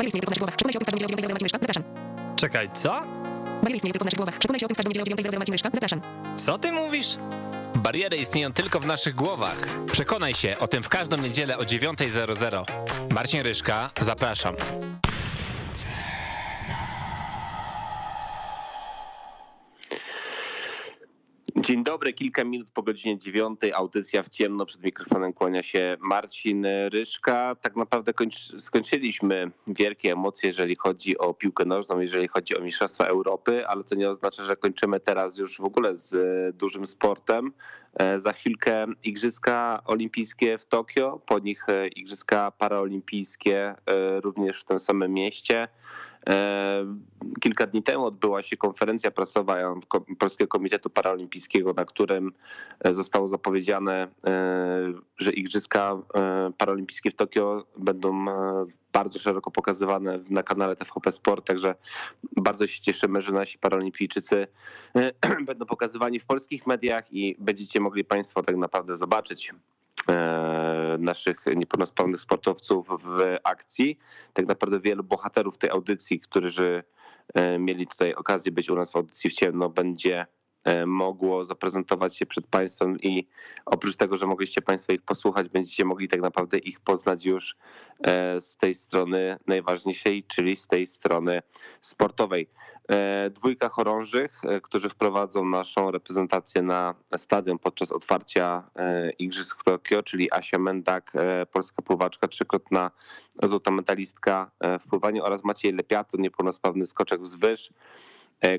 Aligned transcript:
Bariery 0.00 0.08
istnieje 0.08 0.22
tylko 0.22 0.30
w 0.30 0.36
naszych 0.36 0.44
głowach. 0.44 0.56
Przekonaj 0.56 0.72
się 0.72 0.78
o 0.78 0.84
tym, 0.84 0.88
w 0.88 0.88
każdą 0.88 1.06
niedzielę 1.06 1.34
o 1.34 1.38
9.00 1.38 1.50
Zapraszam. 1.52 1.84
Czekaj, 2.36 2.70
co? 2.74 3.00
Bariery 3.62 3.76
istnieją 3.76 3.92
tylko 3.92 4.04
w 4.04 4.04
naszych 4.04 4.16
głowach. 4.18 4.38
Przekonaj 4.38 4.60
się 4.60 4.66
o 4.66 4.68
tym, 4.68 4.74
w 4.74 4.78
każdą 4.78 4.88
niedzielę 4.88 5.38
o 5.38 5.52
9.00 5.52 5.70
Zapraszam. 5.74 6.00
Co 6.36 6.58
ty 6.58 6.72
mówisz? 6.72 7.16
Bariery 7.74 8.16
istnieją 8.16 8.52
tylko 8.52 8.80
w 8.80 8.86
naszych 8.86 9.14
głowach. 9.14 9.56
Przekonaj 9.92 10.34
się 10.34 10.56
o 10.58 10.68
tym 10.68 10.82
w 10.82 10.88
każdą 10.88 11.16
niedzielę 11.16 11.58
o 11.58 11.62
9.00. 11.62 12.64
Marcin 13.10 13.42
Ryszka, 13.42 13.90
zapraszam. 14.00 14.54
Dzień 21.70 21.84
dobry, 21.84 22.12
kilka 22.12 22.44
minut 22.44 22.70
po 22.70 22.82
godzinie 22.82 23.18
dziewiątej, 23.18 23.72
audycja 23.72 24.22
w 24.22 24.28
ciemno, 24.28 24.66
przed 24.66 24.82
mikrofonem 24.82 25.32
kłania 25.32 25.62
się 25.62 25.96
Marcin 26.00 26.66
Ryszka. 26.88 27.54
Tak 27.54 27.76
naprawdę 27.76 28.12
kończ, 28.12 28.36
skończyliśmy 28.62 29.50
wielkie 29.66 30.12
emocje, 30.12 30.46
jeżeli 30.46 30.76
chodzi 30.76 31.18
o 31.18 31.34
piłkę 31.34 31.64
nożną, 31.64 32.00
jeżeli 32.00 32.28
chodzi 32.28 32.56
o 32.56 32.60
Mistrzostwa 32.60 33.04
Europy, 33.04 33.66
ale 33.66 33.84
to 33.84 33.94
nie 33.94 34.10
oznacza, 34.10 34.44
że 34.44 34.56
kończymy 34.56 35.00
teraz 35.00 35.38
już 35.38 35.58
w 35.58 35.64
ogóle 35.64 35.96
z 35.96 36.14
e, 36.14 36.52
dużym 36.52 36.86
sportem. 36.86 37.52
E, 37.94 38.20
Za 38.20 38.32
chwilkę 38.32 38.86
Igrzyska 39.02 39.82
Olimpijskie 39.84 40.58
w 40.58 40.64
Tokio, 40.64 41.20
po 41.26 41.38
nich 41.38 41.68
e, 41.68 41.88
Igrzyska 41.88 42.50
Paraolimpijskie 42.50 43.74
również 44.22 44.60
w 44.60 44.64
tym 44.64 44.78
samym 44.78 45.12
mieście. 45.12 45.68
E, 46.28 46.86
Kilka 47.40 47.66
dni 47.66 47.82
temu 47.82 48.04
odbyła 48.04 48.42
się 48.42 48.56
konferencja 48.56 49.10
prasowa 49.10 49.56
Polskiego 50.18 50.48
Komitetu 50.48 50.90
Paraolimpijskiego, 50.90 51.72
na 51.72 51.84
którym 51.84 52.32
e, 52.80 52.94
zostało 52.94 53.28
zapowiedziane, 53.28 54.08
e, 54.26 54.92
że 55.18 55.32
Igrzyska 55.32 56.02
e, 56.14 56.52
Paraolimpijskie 56.58 57.10
w 57.10 57.14
Tokio 57.14 57.66
będą 57.78 58.24
bardzo 58.92 59.18
szeroko 59.18 59.50
pokazywane 59.50 60.18
na 60.30 60.42
kanale 60.42 60.76
TVP 60.76 61.12
Sport, 61.12 61.46
także 61.46 61.74
bardzo 62.36 62.66
się 62.66 62.80
cieszymy, 62.80 63.20
że 63.20 63.32
nasi 63.32 63.58
paraolimpijczycy 63.58 64.46
e, 64.96 65.12
będą 65.48 65.66
pokazywani 65.66 66.20
w 66.20 66.26
polskich 66.26 66.66
mediach 66.66 67.12
i 67.12 67.36
będziecie 67.38 67.80
mogli 67.80 68.04
Państwo 68.04 68.42
tak 68.42 68.56
naprawdę 68.56 68.94
zobaczyć 68.94 69.52
naszych 70.98 71.46
niepełnosprawnych 71.56 72.20
sportowców 72.20 72.88
w 72.88 73.36
akcji. 73.44 73.98
Tak 74.32 74.46
naprawdę 74.46 74.80
wielu 74.80 75.04
bohaterów 75.04 75.58
tej 75.58 75.70
audycji, 75.70 76.20
którzy 76.20 76.84
e, 77.34 77.58
mieli 77.58 77.86
tutaj 77.86 78.14
okazję 78.14 78.52
być 78.52 78.70
u 78.70 78.74
nas 78.74 78.90
w 78.92 78.96
audycji 78.96 79.30
w 79.30 79.34
ciemno, 79.34 79.68
będzie 79.68 80.20
e, 80.20 80.26
mogło 80.86 81.44
zaprezentować 81.44 82.16
się 82.16 82.26
przed 82.26 82.46
Państwem 82.46 82.98
i 83.00 83.28
oprócz 83.66 83.96
tego, 83.96 84.16
że 84.16 84.26
mogliście 84.26 84.62
Państwo 84.62 84.92
ich 84.92 85.02
posłuchać, 85.02 85.48
będziecie 85.48 85.84
mogli 85.84 86.08
tak 86.08 86.20
naprawdę 86.20 86.58
ich 86.58 86.80
poznać 86.80 87.24
już 87.24 87.56
e, 88.00 88.40
z 88.40 88.56
tej 88.56 88.74
strony 88.74 89.36
najważniejszej, 89.46 90.24
czyli 90.24 90.56
z 90.56 90.66
tej 90.66 90.86
strony 90.86 91.42
sportowej. 91.80 92.48
E, 92.90 93.30
Dwójka 93.30 93.68
chorążych, 93.68 94.44
e, 94.44 94.60
którzy 94.60 94.88
wprowadzą 94.88 95.44
naszą 95.44 95.90
reprezentację 95.90 96.62
na 96.62 96.94
stadion 97.16 97.58
podczas 97.58 97.92
otwarcia 97.92 98.70
e, 98.76 99.10
Igrzysk 99.10 99.60
w 99.60 99.64
Tokio, 99.64 100.02
czyli 100.02 100.32
Asia 100.32 100.58
Mendak, 100.58 101.12
e, 101.14 101.46
polska 101.46 101.82
pływaczka, 101.82 102.28
trzykrotna 102.28 102.90
złota 103.42 103.70
medalistka 103.70 104.50
e, 104.60 104.78
w 104.78 104.84
pływaniu 104.84 105.24
oraz 105.24 105.44
Maciej 105.44 105.72
Lepiato, 105.72 106.16
niepełnosprawny 106.16 106.86
skoczek 106.86 107.22
wzwyż, 107.22 107.70
e, 107.70 107.72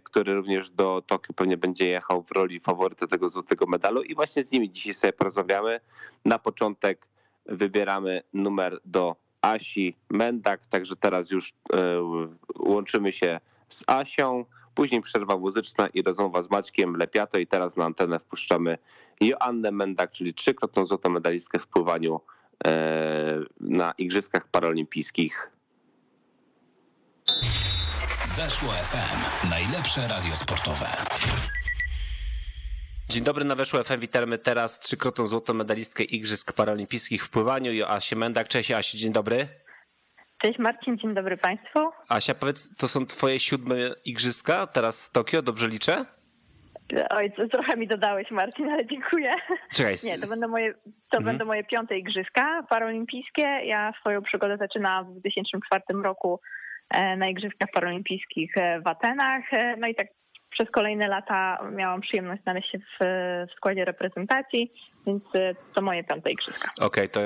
który 0.03 0.35
również 0.35 0.69
do 0.69 1.03
Tokio 1.07 1.33
pewnie 1.33 1.57
będzie 1.57 1.87
jechał 1.87 2.23
w 2.23 2.31
roli 2.31 2.59
faworyta 2.59 3.07
tego 3.07 3.29
złotego 3.29 3.65
medalu 3.65 4.01
i 4.01 4.15
właśnie 4.15 4.43
z 4.43 4.51
nimi 4.51 4.71
dzisiaj 4.71 4.93
sobie 4.93 5.13
porozmawiamy. 5.13 5.79
Na 6.25 6.39
początek 6.39 7.07
wybieramy 7.45 8.21
numer 8.33 8.79
do 8.85 9.15
Asi 9.41 9.95
Mendak, 10.09 10.65
także 10.65 10.95
teraz 10.95 11.31
już 11.31 11.49
e, 11.49 11.55
łączymy 12.59 13.11
się 13.11 13.39
z 13.69 13.83
Asią, 13.87 14.45
później 14.75 15.01
przerwa 15.01 15.37
muzyczna 15.37 15.87
i 15.87 16.01
rozmowa 16.01 16.41
z 16.41 16.49
Maćkiem 16.49 16.95
Lepiato 16.95 17.37
i 17.37 17.47
teraz 17.47 17.77
na 17.77 17.85
antenę 17.85 18.19
wpuszczamy 18.19 18.77
Joannę 19.21 19.71
Mendak, 19.71 20.11
czyli 20.11 20.33
trzykrotną 20.33 20.85
złotą 20.85 21.09
medalistkę 21.09 21.59
w 21.59 21.67
pływaniu 21.67 22.21
e, 22.65 23.39
na 23.59 23.93
Igrzyskach 23.97 24.47
Paralimpijskich. 24.47 25.51
Weszło 28.37 28.69
FM. 28.69 29.49
Najlepsze 29.49 30.01
radio 30.07 30.35
sportowe. 30.35 30.85
Dzień 33.09 33.23
dobry 33.23 33.45
na 33.45 33.55
Weszło 33.55 33.83
FM, 33.83 33.99
witamy 33.99 34.37
teraz 34.37 34.79
trzykrotną 34.79 35.25
złotą 35.27 35.53
medalistkę 35.53 36.03
Igrzysk 36.03 36.53
Paralimpijskich 36.53 37.23
w 37.25 37.29
pływaniu, 37.29 37.73
Joasię 37.73 38.15
Mendak. 38.15 38.47
Cześć 38.47 38.71
Asiu, 38.71 38.97
dzień 38.97 39.11
dobry. 39.13 39.47
Cześć 40.41 40.59
Marcin, 40.59 40.97
dzień 40.97 41.13
dobry 41.13 41.37
Państwu. 41.37 41.79
Asia, 42.09 42.33
powiedz, 42.35 42.75
to 42.75 42.87
są 42.87 43.05
twoje 43.05 43.39
siódme 43.39 43.75
igrzyska 44.05 44.67
teraz 44.67 45.07
w 45.07 45.11
Tokio, 45.11 45.41
dobrze 45.41 45.67
liczę? 45.67 46.05
Oj, 47.09 47.31
trochę 47.51 47.77
mi 47.77 47.87
dodałeś 47.87 48.31
Marcin, 48.31 48.69
ale 48.69 48.85
dziękuję. 48.85 49.33
Czekaj, 49.73 49.95
Nie, 50.03 50.19
to 50.19 50.29
będą 50.29 50.47
moje, 50.47 50.73
to 51.09 51.17
Mhm. 51.17 51.23
będą 51.25 51.45
moje 51.45 51.63
piąte 51.63 51.97
igrzyska 51.97 52.63
paralimpijskie. 52.69 53.41
Ja 53.65 53.93
swoją 53.99 54.21
przygodę 54.21 54.57
zaczynałam 54.57 55.05
w 55.05 55.19
2004 55.19 56.03
roku 56.03 56.39
na 57.17 57.29
Igrzyskach 57.29 57.69
Paralimpijskich 57.73 58.57
e, 58.57 58.81
w 58.81 58.87
Atenach. 58.87 59.53
E, 59.53 59.77
No 59.77 59.87
i 59.87 59.95
tak 59.95 60.07
przez 60.49 60.71
kolejne 60.71 61.07
lata 61.07 61.69
miałam 61.75 62.01
przyjemność 62.01 62.43
znaleźć 62.43 62.71
się 62.71 62.79
w, 62.79 63.05
w 63.51 63.55
składzie 63.55 63.85
reprezentacji, 63.85 64.73
więc 65.07 65.23
e, 65.35 65.55
to 65.75 65.81
moje 65.81 66.03
piąte 66.03 66.31
igrzyska. 66.31 66.71
Okej, 66.79 67.09
to 67.09 67.19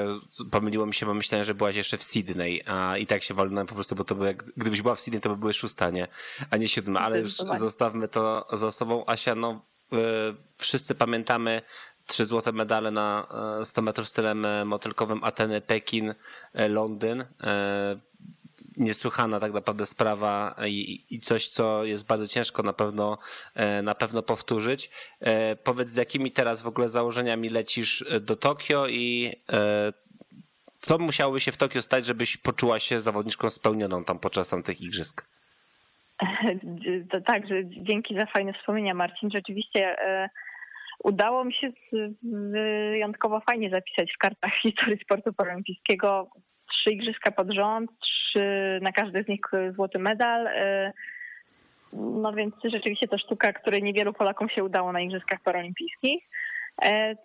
pomyliło 0.51 0.85
mi 0.85 0.93
się, 0.93 1.05
bo 1.05 1.13
myślałem, 1.13 1.45
że 1.45 1.55
byłaś 1.55 1.75
jeszcze 1.75 1.97
w 1.97 2.03
Sydney, 2.03 2.61
a 2.67 2.97
i 2.97 3.05
tak 3.05 3.23
się 3.23 3.33
walnąłem 3.33 3.67
po 3.67 3.75
prostu, 3.75 3.95
bo 3.95 4.03
to 4.03 4.15
by, 4.15 4.35
gdybyś 4.57 4.81
była 4.81 4.95
w 4.95 4.99
Sydney, 4.99 5.21
to 5.21 5.29
by 5.29 5.37
były 5.37 5.53
szósta, 5.53 5.89
nie, 5.89 6.07
a 6.51 6.57
nie 6.57 6.67
siódma, 6.67 6.99
ale 6.99 7.19
już 7.19 7.31
zostawmy 7.35 8.07
to 8.07 8.47
za 8.53 8.71
sobą. 8.71 9.03
Asia, 9.07 9.35
no 9.35 9.65
wszyscy 10.57 10.95
pamiętamy 10.95 11.61
trzy 12.05 12.25
złote 12.25 12.51
medale 12.51 12.91
na 12.91 13.27
e, 13.61 13.65
100 13.65 13.81
metrów 13.81 14.07
stylem 14.07 14.45
e, 14.45 14.65
motylkowym 14.65 15.23
Ateny, 15.23 15.61
Pekin, 15.61 16.13
e, 16.53 16.67
Londyn. 16.69 17.21
E, 17.21 17.25
Niesłychana 18.77 19.39
tak 19.39 19.53
naprawdę 19.53 19.85
sprawa 19.85 20.55
i, 20.67 21.05
i 21.09 21.19
coś, 21.19 21.47
co 21.47 21.83
jest 21.83 22.07
bardzo 22.07 22.27
ciężko 22.27 22.63
na 22.63 22.73
pewno, 22.73 23.17
e, 23.55 23.81
na 23.81 23.95
pewno 23.95 24.21
powtórzyć. 24.21 24.89
E, 25.19 25.55
Powiedz, 25.55 25.89
z 25.89 25.95
jakimi 25.95 26.31
teraz 26.31 26.61
w 26.61 26.67
ogóle 26.67 26.89
założeniami 26.89 27.49
lecisz 27.49 28.05
e, 28.09 28.19
do 28.19 28.35
Tokio 28.35 28.87
i 28.87 29.33
co 30.81 30.97
musiałoby 30.97 31.39
się 31.39 31.51
w 31.51 31.57
Tokio 31.57 31.81
stać, 31.81 32.05
żebyś 32.05 32.37
poczuła 32.37 32.79
się 32.79 33.01
zawodniczką 33.01 33.49
spełnioną 33.49 34.03
tam 34.03 34.19
podczas 34.19 34.49
tamtych 34.49 34.81
igrzysk? 34.81 35.27
Tak, 37.25 37.47
że 37.47 37.55
dzięki 37.65 38.19
za 38.19 38.25
fajne 38.25 38.53
wspomnienia, 38.53 38.93
Marcin. 38.93 39.29
Rzeczywiście 39.31 39.95
udało 41.03 41.45
mi 41.45 41.53
się 41.53 41.71
wyjątkowo 42.23 43.39
fajnie 43.39 43.69
zapisać 43.69 44.13
w 44.13 44.17
kartach 44.17 44.51
historii 44.63 44.99
sportu 45.03 45.33
paralimpijskiego. 45.33 46.29
Trzy 46.71 46.93
igrzyska 46.93 47.31
pod 47.31 47.53
rząd, 47.53 47.91
trzy, 47.99 48.79
na 48.81 48.91
każdy 48.91 49.23
z 49.23 49.27
nich 49.27 49.41
złoty 49.75 49.99
medal. 49.99 50.47
e, 50.47 50.93
No 51.93 52.33
więc 52.33 52.55
rzeczywiście 52.63 53.07
to 53.07 53.17
sztuka, 53.17 53.53
której 53.53 53.83
niewielu 53.83 54.13
Polakom 54.13 54.49
się 54.49 54.63
udało 54.63 54.91
na 54.91 55.01
igrzyskach 55.01 55.39
paralimpijskich. 55.43 56.23
E, 56.83 57.15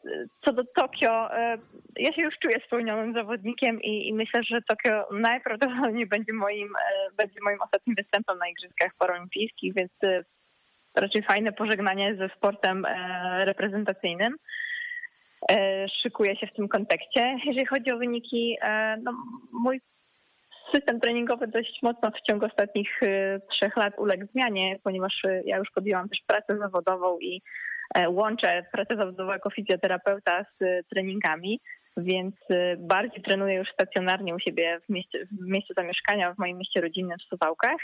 Co 0.45 0.53
do 0.53 0.65
Tokio, 0.65 1.34
e, 1.37 1.59
ja 1.97 2.12
się 2.12 2.23
już 2.23 2.34
czuję 2.39 2.61
spełnionym 2.67 3.15
zawodnikiem 3.15 3.83
i, 3.83 4.09
i 4.09 4.15
myślę, 4.15 4.43
że 4.45 4.62
Tokio 4.62 5.09
najprawdopodobniej 5.12 6.06
będzie 6.06 6.33
moim, 6.33 6.69
e, 6.69 7.11
będzie 7.17 7.41
moim 7.45 7.59
ostatnim 7.62 7.97
występem 7.97 8.39
na 8.39 8.49
Igrzyskach 8.49 8.93
Paralimpijskich, 8.99 9.75
więc 9.75 9.93
e, 10.05 10.25
raczej 10.95 11.23
fajne 11.23 11.53
pożegnanie 11.53 12.15
ze 12.15 12.29
sportem 12.29 12.84
e, 12.84 13.45
reprezentacyjnym. 13.45 14.37
E, 15.51 15.89
Szykuję 15.89 16.37
się 16.37 16.47
w 16.47 16.53
tym 16.53 16.69
kontekście. 16.69 17.37
Jeżeli 17.45 17.67
chodzi 17.67 17.93
o 17.93 17.99
wyniki, 17.99 18.56
e, 18.62 18.97
no, 19.03 19.12
mój 19.53 19.81
system 20.75 21.00
treningowy 21.00 21.47
dość 21.47 21.79
mocno 21.82 22.11
w 22.11 22.20
ciągu 22.20 22.47
ostatnich 22.47 23.03
e, 23.03 23.41
trzech 23.50 23.76
lat 23.76 23.94
uległ 23.99 24.26
zmianie, 24.32 24.76
ponieważ 24.85 25.23
ja 25.44 25.56
już 25.56 25.70
podjęłam 25.70 26.09
też 26.09 26.20
pracę 26.26 26.59
zawodową 26.59 27.19
i 27.19 27.43
łączę 28.09 28.67
pracę 28.73 28.97
zawodową 28.97 29.32
jako 29.32 29.50
fizjoterapeuta 29.50 30.44
z 30.61 30.87
treningami, 30.88 31.61
więc 31.96 32.34
e, 32.50 32.76
bardziej 32.76 33.22
trenuję 33.22 33.54
już 33.54 33.69
stacjonarnie 33.69 34.34
u 34.34 34.38
siebie 34.38 34.81
w, 34.81 34.88
mieście, 34.88 35.26
w 35.26 35.48
miejscu 35.48 35.75
zamieszkania, 35.76 36.34
w 36.34 36.38
moim 36.38 36.58
mieście 36.58 36.81
rodzinnym 36.81 37.19
w 37.19 37.22
Suwałkach. 37.22 37.81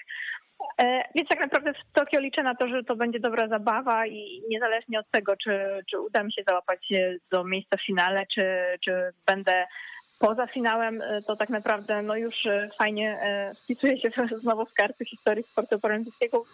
E, 0.83 1.03
Więc 1.15 1.29
tak 1.29 1.41
naprawdę 1.41 1.73
w 1.75 1.93
Tokio 1.93 2.21
liczę 2.21 2.43
na 2.43 2.55
to, 2.55 2.69
że 2.69 2.85
to 2.85 2.97
będzie 2.97 3.21
dobra 3.21 3.49
zabawa 3.49 4.07
i 4.07 4.43
niezależnie 4.49 5.01
od 5.01 5.11
tego, 5.11 5.37
czy, 5.37 5.61
czy 5.91 6.01
uda 6.01 6.23
mi 6.23 6.33
się 6.33 6.43
załapać 6.49 6.89
się 6.89 7.17
do 7.31 7.45
miejsca 7.45 7.77
w 7.77 7.87
finale, 7.87 8.27
czy, 8.35 8.45
czy 8.85 8.93
będę 9.27 9.67
poza 10.19 10.47
finałem, 10.47 11.03
e, 11.03 11.23
to 11.23 11.37
tak 11.37 11.49
naprawdę 11.49 12.03
no 12.03 12.17
już 12.17 12.47
e, 12.47 12.71
fajnie 12.79 13.19
e, 13.23 13.55
wpisuje 13.65 14.01
się 14.01 14.11
znowu 14.41 14.67
w 14.67 14.75
karty 14.75 15.05
historii 15.05 15.45
sportu 15.45 15.79
paralimpijskiego 15.79 16.45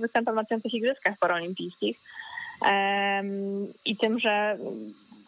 występem 0.00 0.34
na 0.34 0.44
piątych 0.44 0.74
igrzyskach 0.74 1.18
paralimpijskich. 1.18 1.98
I 3.84 3.96
tym, 3.96 4.18
że 4.18 4.58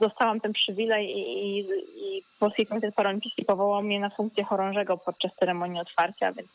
dostałam 0.03 0.41
ten 0.41 0.53
przywilej 0.53 1.19
i, 1.19 1.59
i, 1.59 2.23
Polski 2.39 2.67
Komitet 2.67 2.95
Paralimpijski 2.95 3.45
powołał 3.45 3.83
mnie 3.83 4.01
na 4.01 4.11
funkcję 4.11 4.45
chorążego 4.45 4.99
podczas 4.99 5.35
ceremonii 5.35 5.81
otwarcia, 5.81 6.33
więc 6.33 6.49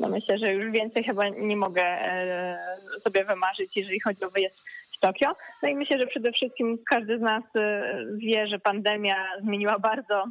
no 0.00 0.08
myślę, 0.08 0.38
że 0.38 0.52
już 0.52 0.72
więcej 0.72 1.04
chyba 1.04 1.28
nie 1.28 1.56
mogę 1.56 1.82
e, 1.82 2.58
sobie 3.04 3.24
wymarzyć, 3.24 3.76
jeżeli 3.76 4.00
chodzi 4.00 4.24
o 4.24 4.30
wyjazd 4.30 4.56
w 4.96 5.00
Tokio. 5.00 5.36
No 5.62 5.68
i 5.68 5.74
myślę, 5.74 6.00
że 6.00 6.06
przede 6.06 6.32
wszystkim 6.32 6.78
każdy 6.90 7.18
z 7.18 7.20
nas 7.20 7.44
e, 7.56 7.96
wie, 8.16 8.46
że 8.46 8.58
pandemia 8.58 9.16
zmieniła 9.42 9.78
bardzo 9.78 10.24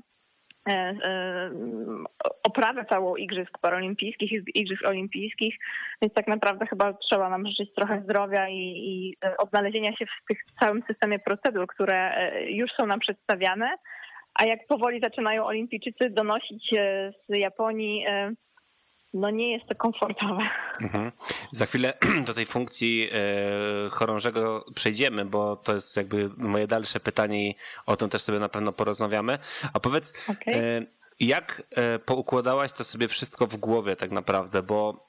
oprawę 2.44 2.85
całą 2.85 3.15
Igrzysk 3.15 3.57
Paralimpijskich 3.57 4.31
Igrzysk 4.56 4.85
Olimpijskich, 4.85 5.56
więc 6.01 6.13
tak 6.13 6.27
naprawdę 6.27 6.65
chyba 6.65 6.94
trzeba 6.94 7.29
nam 7.29 7.47
życzyć 7.47 7.73
trochę 7.73 8.01
zdrowia 8.01 8.50
i, 8.50 8.57
i 8.57 9.17
e, 9.25 9.38
odnalezienia 9.38 9.95
się 9.95 10.06
w 10.06 10.27
tych 10.29 10.44
całym 10.59 10.83
systemie 10.88 11.19
procedur, 11.19 11.67
które 11.67 12.15
e, 12.15 12.51
już 12.51 12.71
są 12.71 12.85
nam 12.85 13.00
przedstawiane. 13.00 13.75
A 14.33 14.45
jak 14.45 14.67
powoli 14.67 15.00
zaczynają 15.03 15.45
olimpijczycy 15.45 16.09
donosić 16.09 16.73
e, 16.73 17.13
z 17.29 17.38
Japonii, 17.38 18.06
e, 18.07 18.31
no 19.15 19.29
nie 19.29 19.51
jest 19.51 19.67
to 19.67 19.75
komfortowe. 19.75 20.50
Mhm. 20.81 21.12
Za 21.51 21.65
chwilę 21.65 21.94
do 22.27 22.33
tej 22.33 22.45
funkcji 22.45 23.09
e, 23.12 23.89
chorążego 23.89 24.65
przejdziemy, 24.75 25.25
bo 25.25 25.56
to 25.56 25.73
jest 25.73 25.97
jakby 25.97 26.29
moje 26.38 26.67
dalsze 26.67 27.00
pytanie 27.00 27.50
i 27.50 27.56
o 27.85 27.95
tym 27.95 28.09
też 28.09 28.21
sobie 28.21 28.39
na 28.39 28.50
pewno 28.50 28.71
porozmawiamy. 28.71 29.38
A 29.73 29.79
powiedz, 29.79 30.13
Okej. 30.29 30.53
e, 30.53 30.85
jak 31.19 31.63
e, 31.71 32.00
poukładałaś 32.00 32.73
to 32.73 32.83
sobie 32.83 33.07
wszystko 33.07 33.47
w 33.47 33.56
głowie 33.56 33.95
tak 33.95 34.12
naprawdę, 34.12 34.63
bo 34.63 35.04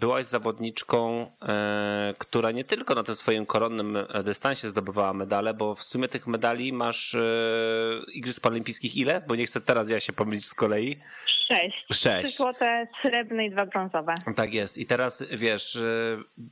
byłaś 0.00 0.26
zawodniczką, 0.26 1.26
e, 1.42 2.14
która 2.18 2.50
nie 2.50 2.64
tylko 2.64 2.94
na 2.94 3.02
tym 3.02 3.14
swoim 3.14 3.46
koronnym 3.46 3.96
e, 3.96 4.22
dystansie 4.22 4.68
zdobywała 4.68 5.12
medale, 5.12 5.54
bo 5.54 5.74
w 5.74 5.82
sumie 5.82 6.08
tych 6.08 6.26
medali 6.26 6.72
masz 6.72 7.14
e, 7.14 7.20
Igrzysk 8.14 8.42
Paralimpijskich 8.42 8.96
ile? 8.96 9.22
Bo 9.28 9.36
nie 9.36 9.46
chcę 9.46 9.60
teraz 9.60 9.90
ja 9.90 10.00
się 10.00 10.12
pomylić 10.12 10.46
z 10.46 10.54
kolei. 10.54 10.96
Sześć. 11.48 11.84
Sześć. 11.92 12.28
Trzy 12.28 12.36
złote, 12.36 12.86
srebrne 13.02 13.46
i 13.46 13.50
dwa 13.50 13.66
brązowe. 13.66 14.14
Tak 14.36 14.54
jest. 14.54 14.78
I 14.78 14.86
teraz 14.86 15.24
wiesz, 15.30 15.78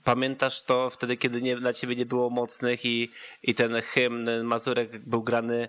pamiętasz 0.05 0.63
to 0.63 0.91
wtedy, 0.91 1.17
kiedy 1.17 1.43
nie, 1.43 1.57
dla 1.57 1.73
ciebie 1.73 1.97
nie 1.97 2.07
było 2.07 2.31
mocnych 2.31 2.85
i, 2.85 3.11
i 3.43 3.55
ten 3.55 3.81
hymn 3.81 4.45
Mazurek 4.45 4.99
był 4.99 5.23
grany 5.23 5.69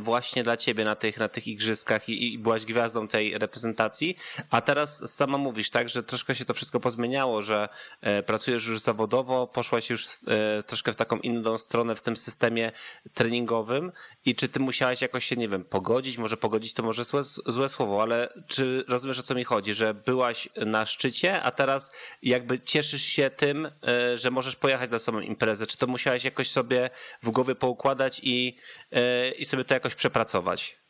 właśnie 0.00 0.42
dla 0.42 0.56
ciebie 0.56 0.84
na 0.84 0.94
tych, 0.94 1.18
na 1.18 1.28
tych 1.28 1.46
igrzyskach 1.46 2.08
i, 2.08 2.32
i 2.32 2.38
byłaś 2.38 2.64
gwiazdą 2.64 3.08
tej 3.08 3.38
reprezentacji. 3.38 4.16
A 4.50 4.60
teraz 4.60 5.14
sama 5.14 5.38
mówisz, 5.38 5.70
tak, 5.70 5.88
że 5.88 6.02
troszkę 6.02 6.34
się 6.34 6.44
to 6.44 6.54
wszystko 6.54 6.80
pozmieniało, 6.80 7.42
że 7.42 7.68
e, 8.00 8.22
pracujesz 8.22 8.66
już 8.66 8.80
zawodowo, 8.80 9.46
poszłaś 9.46 9.90
już 9.90 10.06
e, 10.06 10.62
troszkę 10.62 10.92
w 10.92 10.96
taką 10.96 11.18
inną 11.18 11.58
stronę 11.58 11.96
w 11.96 12.00
tym 12.00 12.16
systemie 12.16 12.72
treningowym. 13.14 13.92
I 14.24 14.34
czy 14.34 14.48
ty 14.48 14.60
musiałaś 14.60 15.02
jakoś 15.02 15.24
się, 15.24 15.36
nie 15.36 15.48
wiem, 15.48 15.64
pogodzić? 15.64 16.18
Może 16.18 16.36
pogodzić 16.36 16.74
to 16.74 16.82
może 16.82 17.04
złe, 17.04 17.22
złe 17.46 17.68
słowo, 17.68 18.02
ale 18.02 18.32
czy 18.48 18.84
rozumiesz 18.88 19.18
o 19.18 19.22
co 19.22 19.34
mi 19.34 19.44
chodzi, 19.44 19.74
że 19.74 19.94
byłaś 19.94 20.48
na 20.56 20.86
szczycie, 20.86 21.42
a 21.42 21.50
teraz 21.50 21.92
jakby 22.22 22.60
cieszysz 22.60 23.02
się 23.02 23.30
tym, 23.30 23.66
e, 23.66 24.16
że 24.16 24.30
możesz 24.30 24.56
pojechać 24.56 24.90
na 24.90 24.98
samą 24.98 25.20
imprezę? 25.20 25.66
Czy 25.66 25.76
to 25.76 25.86
musiałaś 25.86 26.24
jakoś 26.24 26.50
sobie 26.50 26.90
w 27.22 27.30
głowie 27.30 27.54
poukładać 27.54 28.20
i, 28.22 28.56
e, 28.92 29.30
i 29.30 29.44
sobie 29.44 29.61
to 29.64 29.74
jakoś 29.74 29.94
przepracować? 29.94 30.82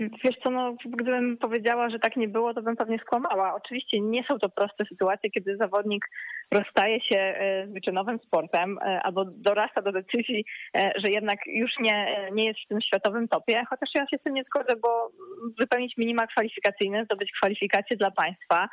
Wiesz 0.00 0.36
co, 0.44 0.50
no, 0.50 0.76
gdybym 0.86 1.38
powiedziała, 1.38 1.90
że 1.90 1.98
tak 1.98 2.16
nie 2.16 2.28
było, 2.28 2.54
to 2.54 2.62
bym 2.62 2.76
pewnie 2.76 2.98
skłamała. 2.98 3.54
Oczywiście 3.54 4.00
nie 4.00 4.24
są 4.24 4.38
to 4.38 4.48
proste 4.48 4.84
sytuacje, 4.88 5.30
kiedy 5.30 5.56
zawodnik 5.56 6.04
rozstaje 6.50 7.00
się 7.00 7.18
e, 7.18 7.66
z 7.66 7.72
wyczynowym 7.72 8.18
sportem 8.26 8.78
e, 8.78 9.02
albo 9.02 9.24
dorasta 9.24 9.82
do 9.82 9.92
decyzji, 9.92 10.44
e, 10.76 10.92
że 10.96 11.10
jednak 11.10 11.38
już 11.46 11.70
nie, 11.80 12.28
nie 12.32 12.44
jest 12.44 12.60
w 12.60 12.68
tym 12.68 12.80
światowym 12.80 13.28
topie, 13.28 13.64
chociaż 13.70 13.90
ja 13.94 14.06
się 14.06 14.18
z 14.18 14.22
tym 14.22 14.34
nie 14.34 14.44
zgodzę, 14.44 14.76
bo 14.82 15.10
wypełnić 15.58 15.96
minima 15.96 16.26
kwalifikacyjne, 16.26 17.04
zdobyć 17.04 17.32
kwalifikacje 17.32 17.96
dla 17.96 18.10
państwa, 18.10 18.68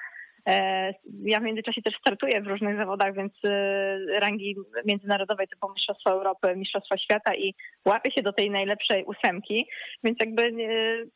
Ja 1.23 1.39
w 1.39 1.43
międzyczasie 1.43 1.81
też 1.81 1.95
startuję 1.99 2.41
w 2.41 2.47
różnych 2.47 2.77
zawodach, 2.77 3.15
więc 3.15 3.33
e, 3.45 4.19
rangi 4.19 4.55
międzynarodowej 4.85 5.47
typu 5.47 5.69
Mistrzostwa 5.73 6.11
Europy, 6.11 6.55
Mistrzostwa 6.55 6.97
Świata 6.97 7.35
i 7.35 7.55
łapię 7.85 8.11
się 8.11 8.21
do 8.21 8.33
tej 8.33 8.51
najlepszej 8.51 9.05
ósemki, 9.05 9.67
więc 10.03 10.19
jakby 10.19 10.43
e, 10.43 10.51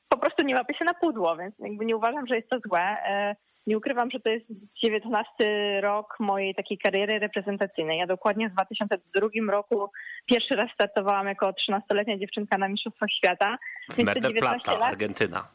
po 0.09 0.17
prostu 0.17 0.45
nie 0.45 0.55
łapię 0.55 0.73
się 0.73 0.85
na 0.85 0.93
pudło, 0.93 1.37
więc 1.37 1.55
jakby 1.59 1.85
nie 1.85 1.95
uważam, 1.95 2.27
że 2.27 2.35
jest 2.35 2.49
to 2.49 2.57
złe. 2.67 2.81
E, 2.81 3.35
Nie 3.67 3.77
ukrywam, 3.77 4.11
że 4.11 4.19
to 4.19 4.29
jest 4.29 4.45
19 4.83 5.81
rok 5.81 6.15
mojej 6.19 6.55
takiej 6.55 6.77
kariery 6.77 7.19
reprezentacyjnej. 7.19 7.99
Ja 7.99 8.07
dokładnie 8.07 8.49
w 8.49 8.53
2002 8.53 9.51
roku 9.51 9.89
pierwszy 10.25 10.55
raz 10.55 10.71
startowałam 10.73 11.27
jako 11.27 11.51
13-letnia 11.51 12.17
dziewczynka 12.17 12.57
na 12.57 12.67
Mistrzostwach 12.67 13.09
Świata. 13.11 13.57
W 13.89 13.95
Więc 13.95 13.97
te 13.97 14.03
Mar 14.05 14.21
del 14.21 14.33
19 14.33 14.61
Plata, 14.63 14.79
lat 14.79 14.89
Argentyna. 14.89 15.47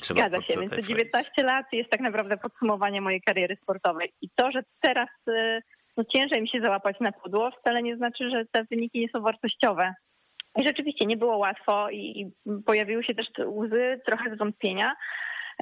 Trzeba 0.00 0.20
Zgadza 0.20 0.36
to 0.36 0.42
się, 0.42 0.60
więc 0.60 0.70
te 0.70 0.82
19 0.82 1.42
lat 1.42 1.66
jest 1.72 1.90
tak 1.90 2.00
naprawdę 2.00 2.36
podsumowanie 2.36 3.00
mojej 3.00 3.22
kariery 3.22 3.56
sportowej. 3.62 4.12
I 4.20 4.30
to, 4.34 4.50
że 4.50 4.62
teraz 4.80 5.08
y, 5.28 5.62
no, 5.96 6.04
ciężej 6.04 6.42
mi 6.42 6.48
się 6.48 6.60
załapać 6.60 6.96
na 7.00 7.12
pudło, 7.12 7.50
wcale 7.50 7.82
nie 7.82 7.96
znaczy, 7.96 8.30
że 8.30 8.44
te 8.52 8.64
wyniki 8.64 9.00
nie 9.00 9.08
są 9.08 9.20
wartościowe. 9.20 9.94
I 10.56 10.66
rzeczywiście 10.66 11.06
nie 11.06 11.16
było 11.16 11.36
łatwo 11.36 11.90
i, 11.90 12.20
i 12.20 12.30
pojawiły 12.66 13.04
się 13.04 13.14
też 13.14 13.26
te 13.32 13.48
łzy, 13.48 14.00
trochę 14.06 14.34
zwątpienia. 14.34 14.96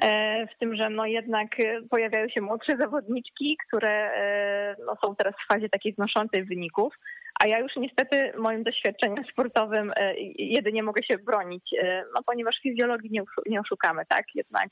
e, 0.01 0.47
W 0.47 0.57
tym, 0.59 0.75
że 0.75 0.89
no 0.89 1.05
jednak 1.05 1.59
e, 1.59 1.81
pojawiają 1.89 2.29
się 2.29 2.41
młodsze 2.41 2.77
zawodniczki, 2.77 3.57
które 3.67 4.11
e, 4.13 4.75
no 4.85 4.95
są 5.03 5.15
teraz 5.15 5.33
w 5.35 5.53
fazie 5.53 5.69
takiej 5.69 5.93
znoszącej 5.93 6.45
wyników, 6.45 6.93
a 7.39 7.47
ja 7.47 7.59
już 7.59 7.75
niestety 7.75 8.33
moim 8.37 8.63
doświadczeniem 8.63 9.25
sportowym 9.31 9.91
e, 9.95 10.13
jedynie 10.37 10.83
mogę 10.83 11.03
się 11.03 11.17
bronić, 11.17 11.73
e, 11.73 12.03
no 12.15 12.23
ponieważ 12.25 12.59
fizjologii 12.63 13.11
nie, 13.11 13.21
oszu- 13.21 13.43
nie 13.45 13.59
oszukamy, 13.59 14.05
tak? 14.05 14.25
Jednak 14.35 14.67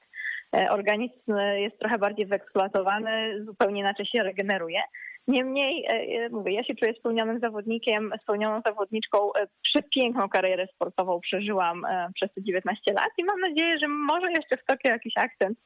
e, 0.55 0.69
organizm 0.69 1.37
jest 1.55 1.79
trochę 1.79 1.97
bardziej 1.97 2.25
wyeksploatowany, 2.25 3.45
zupełnie 3.45 3.81
inaczej 3.81 4.05
się 4.05 4.23
regeneruje. 4.23 4.79
Niemniej, 5.27 5.85
e, 5.85 6.25
e, 6.25 6.29
mówię, 6.29 6.53
ja 6.53 6.63
się 6.63 6.75
czuję 6.75 6.93
spełnionym 6.99 7.39
zawodnikiem, 7.39 8.13
spełnioną 8.23 8.61
zawodniczką. 8.65 9.33
E, 9.33 9.47
Przepiękną 9.61 10.29
karierę 10.29 10.67
sportową 10.75 11.19
przeżyłam 11.19 11.85
przez 12.15 12.33
te 12.33 12.43
19 12.43 12.93
lat 12.93 13.09
i 13.17 13.23
mam 13.23 13.39
nadzieję, 13.39 13.79
że 13.79 13.87
może 13.87 14.31
jeszcze 14.31 14.57
w 14.57 14.65
Tokio 14.65 14.89
jakiś 14.89 15.13
akcent 15.17 15.57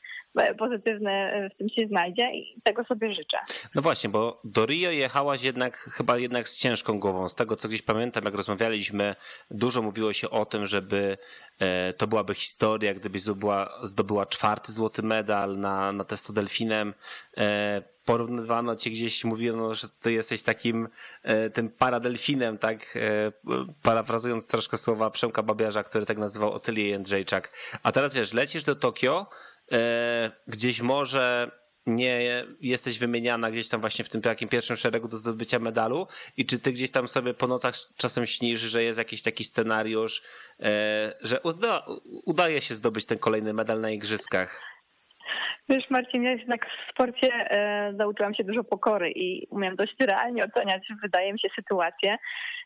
pozytywny 0.58 1.50
w 1.54 1.58
tym 1.58 1.70
się 1.70 1.88
znajdzie 1.88 2.32
i 2.34 2.62
tego 2.64 2.84
sobie 2.84 3.14
życzę. 3.14 3.38
No 3.76 3.82
właśnie, 3.82 4.10
bo 4.10 4.42
do 4.44 4.66
Rio 4.66 4.92
jechałaś 4.92 5.44
jednak 5.44 5.76
chyba 5.76 6.18
jednak 6.18 6.48
z 6.48 6.58
ciężką 6.58 7.00
głową. 7.00 7.30
Z 7.30 7.36
tego 7.36 7.56
co 7.56 7.68
gdzieś 7.68 7.82
pamiętam, 7.82 8.26
jak 8.26 8.36
rozmawialiśmy, 8.36 9.16
dużo 9.52 9.82
mówiło 9.82 10.14
się 10.14 10.30
o 10.30 10.46
tym, 10.46 10.66
żeby 10.66 11.18
to 11.98 12.08
byłaby 12.08 12.34
historia, 12.34 12.94
gdybyś 12.94 13.22
zdobyła, 13.22 13.80
zdobyła 13.84 14.26
czwarty 14.26 14.72
złoty 14.72 15.04
medal 15.04 15.60
na, 15.60 15.92
na 15.92 16.06
delfinem. 16.34 16.94
Porównywano 18.08 18.76
cię 18.76 18.90
gdzieś, 18.90 19.24
mówiono, 19.24 19.76
że 19.76 19.90
ty 19.90 20.12
jesteś 20.12 20.44
takim 20.44 20.88
e, 21.24 21.50
tym 21.50 21.70
paradelfinem, 21.70 22.58
tak? 22.58 22.98
E, 22.98 23.32
parafrazując 23.82 24.48
troszkę 24.48 24.78
słowa 24.78 25.10
Przemka 25.10 25.44
Babiarza, 25.44 25.84
który 25.84 26.06
tak 26.06 26.18
nazywał 26.18 26.54
Otylię 26.54 26.88
Jędrzejczak. 26.88 27.54
A 27.84 27.92
teraz 27.92 28.14
wiesz, 28.14 28.34
lecisz 28.34 28.64
do 28.64 28.76
Tokio, 28.76 29.28
e, 29.72 30.32
gdzieś 30.48 30.82
może 30.82 31.52
nie 31.86 32.46
jesteś 32.62 33.00
wymieniana 33.00 33.52
gdzieś 33.52 33.70
tam 33.70 33.82
właśnie 33.82 34.06
w 34.06 34.10
tym 34.10 34.22
takim 34.22 34.50
pierwszym 34.50 34.78
szeregu 34.78 35.08
do 35.08 35.18
zdobycia 35.18 35.60
medalu 35.60 36.08
i 36.38 36.46
czy 36.46 36.60
ty 36.60 36.72
gdzieś 36.72 36.92
tam 36.92 37.08
sobie 37.08 37.34
po 37.34 37.48
nocach 37.48 37.76
czasem 37.98 38.28
śnisz, 38.28 38.60
że 38.60 38.84
jest 38.84 38.98
jakiś 39.00 39.22
taki 39.22 39.44
scenariusz, 39.44 40.22
e, 40.60 41.14
że 41.22 41.42
uda, 41.42 41.86
udaje 42.26 42.62
się 42.62 42.76
zdobyć 42.76 43.06
ten 43.06 43.20
kolejny 43.20 43.54
medal 43.54 43.82
na 43.82 43.92
igrzyskach? 43.92 44.77
Wiesz, 45.70 45.90
Marcin, 45.90 46.24
ja 46.24 46.32
jednak 46.32 46.66
w 46.66 46.92
sporcie 46.92 47.34
e, 47.34 47.92
nauczyłam 47.94 48.34
się 48.34 48.44
dużo 48.44 48.64
pokory 48.64 49.12
i 49.12 49.48
umiem 49.50 49.76
dość 49.76 49.96
realnie 50.00 50.46
oceniać, 50.46 50.88
wydaje 51.02 51.34
mi 51.34 51.40
się, 51.40 51.48
sytuację. 51.56 52.18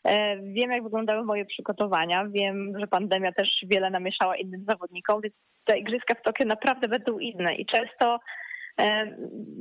E, 0.04 0.36
wiem, 0.36 0.70
jak 0.70 0.82
wyglądały 0.82 1.24
moje 1.24 1.44
przygotowania. 1.44 2.26
Wiem, 2.28 2.72
że 2.80 2.86
pandemia 2.86 3.32
też 3.32 3.48
wiele 3.62 3.90
namieszała 3.90 4.36
innym 4.36 4.64
zawodnikom, 4.68 5.20
więc 5.20 5.34
te 5.64 5.78
igrzyska 5.78 6.14
w 6.14 6.22
Tokio 6.22 6.46
naprawdę 6.46 6.88
będą 6.88 7.18
inne 7.18 7.54
i 7.54 7.66
często 7.66 8.18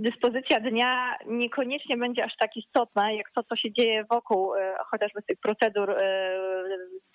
dyspozycja 0.02 0.60
dnia 0.60 1.18
niekoniecznie 1.28 1.98
będzie 1.98 2.24
aż 2.24 2.36
tak 2.40 2.58
istotna, 2.58 3.12
jak 3.12 3.32
to, 3.36 3.44
co 3.44 3.56
się 3.56 3.74
dzieje 3.74 4.06
wokół 4.12 4.56
e, 4.56 4.76
chociażby 4.92 5.22
tych 5.22 5.40
procedur 5.40 5.90
e, 5.90 6.38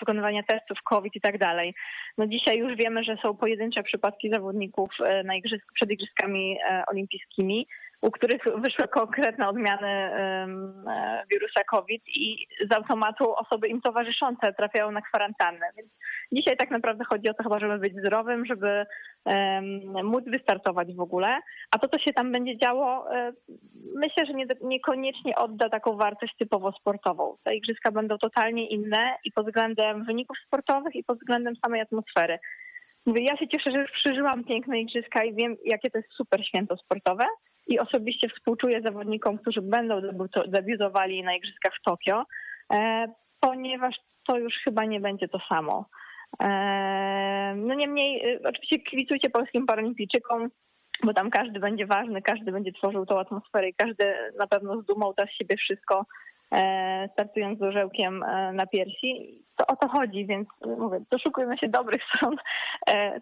wykonywania 0.00 0.42
testów 0.42 0.82
COVID 0.82 1.16
i 1.16 1.20
tak 1.20 1.38
dalej. 1.38 1.74
No 2.18 2.26
dzisiaj 2.26 2.58
już 2.58 2.76
wiemy, 2.76 3.04
że 3.04 3.16
są 3.22 3.36
pojedyncze 3.36 3.82
przypadki 3.82 4.30
zawodników 4.34 4.90
e, 5.04 5.22
na 5.24 5.36
igrzysk, 5.36 5.72
przed 5.74 5.90
igrzyskami 5.92 6.58
e, 6.68 6.82
olimpijskimi, 6.86 7.66
u 8.06 8.10
których 8.10 8.42
wyszły 8.56 8.88
konkretne 8.88 9.48
odmiany 9.48 9.88
e, 9.88 10.46
wirusa 11.32 11.64
COVID 11.70 12.02
i 12.08 12.46
z 12.70 12.74
automatu 12.76 13.34
osoby 13.34 13.68
im 13.68 13.80
towarzyszące 13.80 14.52
trafiają 14.52 14.90
na 14.90 15.02
kwarantannę. 15.02 15.66
Więc 15.76 15.88
dzisiaj 16.32 16.56
tak 16.56 16.70
naprawdę 16.70 17.04
chodzi 17.04 17.30
o 17.30 17.34
to 17.34 17.42
chyba, 17.42 17.58
żeby 17.58 17.78
być 17.78 17.92
zdrowym, 17.96 18.46
żeby 18.46 18.86
móc 20.04 20.24
wystartować 20.26 20.94
w 20.94 21.00
ogóle. 21.00 21.38
A 21.70 21.78
to, 21.78 21.88
co 21.88 21.98
się 21.98 22.12
tam 22.12 22.32
będzie 22.32 22.58
działo, 22.58 23.16
e, 23.16 23.32
myślę, 23.94 24.26
że 24.26 24.32
nie, 24.32 24.46
niekoniecznie 24.62 25.36
odda 25.36 25.68
taką 25.68 25.96
wartość 25.96 26.34
typowo 26.38 26.72
sportową. 26.72 27.36
Te 27.42 27.56
igrzyska 27.56 27.92
będą 27.92 28.18
totalnie 28.18 28.68
inne 28.68 29.16
i 29.24 29.32
pod 29.32 29.46
względem 29.46 30.04
wyników 30.04 30.36
sportowych, 30.46 30.94
i 30.94 31.04
pod 31.04 31.18
względem 31.18 31.54
samej 31.64 31.80
atmosfery. 31.80 32.38
Ja 33.06 33.36
się 33.36 33.48
cieszę, 33.48 33.70
że 33.70 33.80
już 33.80 33.90
przeżyłam 33.90 34.44
piękne 34.44 34.80
igrzyska 34.80 35.24
i 35.24 35.34
wiem, 35.34 35.56
jakie 35.64 35.90
to 35.90 35.98
jest 35.98 36.12
super 36.12 36.46
święto 36.46 36.76
sportowe. 36.76 37.24
I 37.66 37.78
osobiście 37.78 38.28
współczuję 38.28 38.82
zawodnikom, 38.82 39.38
którzy 39.38 39.62
będą 39.62 40.00
debiutowali 40.46 41.22
na 41.22 41.34
igrzyskach 41.34 41.72
w 41.80 41.82
Tokio, 41.82 42.24
e, 42.72 43.06
ponieważ 43.40 43.96
to 44.26 44.38
już 44.38 44.54
chyba 44.54 44.84
nie 44.84 45.00
będzie 45.00 45.28
to 45.28 45.38
samo. 45.48 45.88
E, 46.42 47.54
no 47.56 47.74
niemniej, 47.74 48.34
y, 48.34 48.40
oczywiście 48.44 48.78
kibicujcie 48.78 49.30
polskim 49.30 49.66
paralimpijczykom, 49.66 50.48
bo 51.04 51.14
tam 51.14 51.30
każdy 51.30 51.60
będzie 51.60 51.86
ważny, 51.86 52.22
każdy 52.22 52.52
będzie 52.52 52.72
tworzył 52.72 53.06
tą 53.06 53.20
atmosferę 53.20 53.68
i 53.68 53.74
każdy 53.74 54.14
na 54.38 54.46
pewno 54.46 54.82
z 54.82 54.84
dumą 54.84 55.12
da 55.16 55.26
z 55.26 55.30
siebie 55.30 55.56
wszystko, 55.56 56.00
e, 56.00 56.06
startując 57.12 57.58
z 57.58 57.62
orzełkiem 57.62 58.22
e, 58.22 58.52
na 58.52 58.66
piersi. 58.66 59.42
To 59.56 59.66
o 59.66 59.76
to 59.76 59.88
chodzi, 59.88 60.26
więc 60.26 60.48
mówię, 60.78 61.00
doszukujmy 61.10 61.58
się 61.58 61.68
dobrych 61.68 62.02
stron 62.16 62.36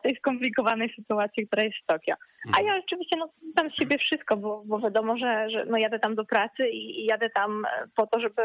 tej 0.02 0.16
skomplikowanej 0.16 0.94
sytuacji, 0.96 1.46
która 1.46 1.62
jest 1.62 1.76
w 1.76 1.86
Tokio. 1.86 2.14
A 2.58 2.62
ja 2.62 2.76
oczywiście 2.84 3.16
no, 3.18 3.28
dam 3.56 3.70
z 3.70 3.74
siebie 3.74 3.98
wszystko, 3.98 4.36
bo, 4.36 4.62
bo 4.66 4.78
wiadomo, 4.78 5.18
że, 5.18 5.50
że 5.50 5.64
no, 5.64 5.78
jadę 5.78 5.98
tam 5.98 6.14
do 6.14 6.24
pracy 6.24 6.68
i, 6.68 7.00
i 7.00 7.04
jadę 7.04 7.30
tam 7.30 7.66
po 7.96 8.06
to, 8.06 8.20
żeby 8.20 8.42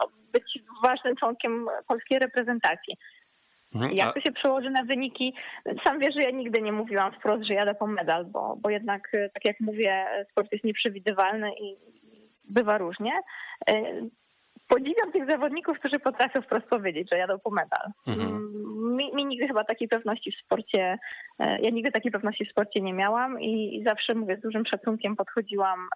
no, 0.00 0.08
być 0.32 0.58
ważnym 0.84 1.16
członkiem 1.16 1.66
polskiej 1.88 2.18
reprezentacji. 2.18 2.96
Mhm. 3.74 3.92
Jak 3.94 4.14
to 4.14 4.20
się 4.20 4.32
przełoży 4.32 4.70
na 4.70 4.84
wyniki? 4.84 5.34
Sam 5.84 5.98
wiesz, 5.98 6.14
że 6.14 6.22
ja 6.22 6.30
nigdy 6.30 6.62
nie 6.62 6.72
mówiłam 6.72 7.12
wprost, 7.12 7.44
że 7.44 7.54
jadę 7.54 7.74
po 7.74 7.86
medal, 7.86 8.24
bo, 8.24 8.56
bo 8.62 8.70
jednak, 8.70 9.08
e, 9.14 9.28
tak 9.28 9.44
jak 9.44 9.60
mówię, 9.60 10.06
sport 10.30 10.52
jest 10.52 10.64
nieprzewidywalny 10.64 11.50
i 11.60 11.76
bywa 12.48 12.78
różnie. 12.78 13.12
E, 13.70 13.74
podziwiam 14.68 15.12
tych 15.12 15.30
zawodników, 15.30 15.78
którzy 15.78 15.98
potrafią 15.98 16.42
wprost 16.42 16.66
powiedzieć, 16.66 17.10
że 17.10 17.18
jadą 17.18 17.38
po 17.38 17.50
medal. 17.50 17.92
Mhm. 18.06 18.28
Mm, 18.28 18.96
mi, 18.96 19.14
mi, 19.14 19.24
nigdy 19.24 19.46
chyba 19.46 19.64
takiej 19.64 19.88
pewności 19.88 20.32
w 20.32 20.44
sporcie, 20.44 20.98
e, 21.38 21.60
ja 21.60 21.70
nigdy 21.70 21.90
takiej 21.90 22.12
pewności 22.12 22.44
w 22.44 22.50
sporcie 22.50 22.80
nie 22.80 22.92
miałam 22.94 23.40
i, 23.40 23.76
i 23.76 23.84
zawsze, 23.84 24.14
mówię, 24.14 24.36
z 24.36 24.40
dużym 24.40 24.66
szacunkiem 24.66 25.16
podchodziłam 25.16 25.88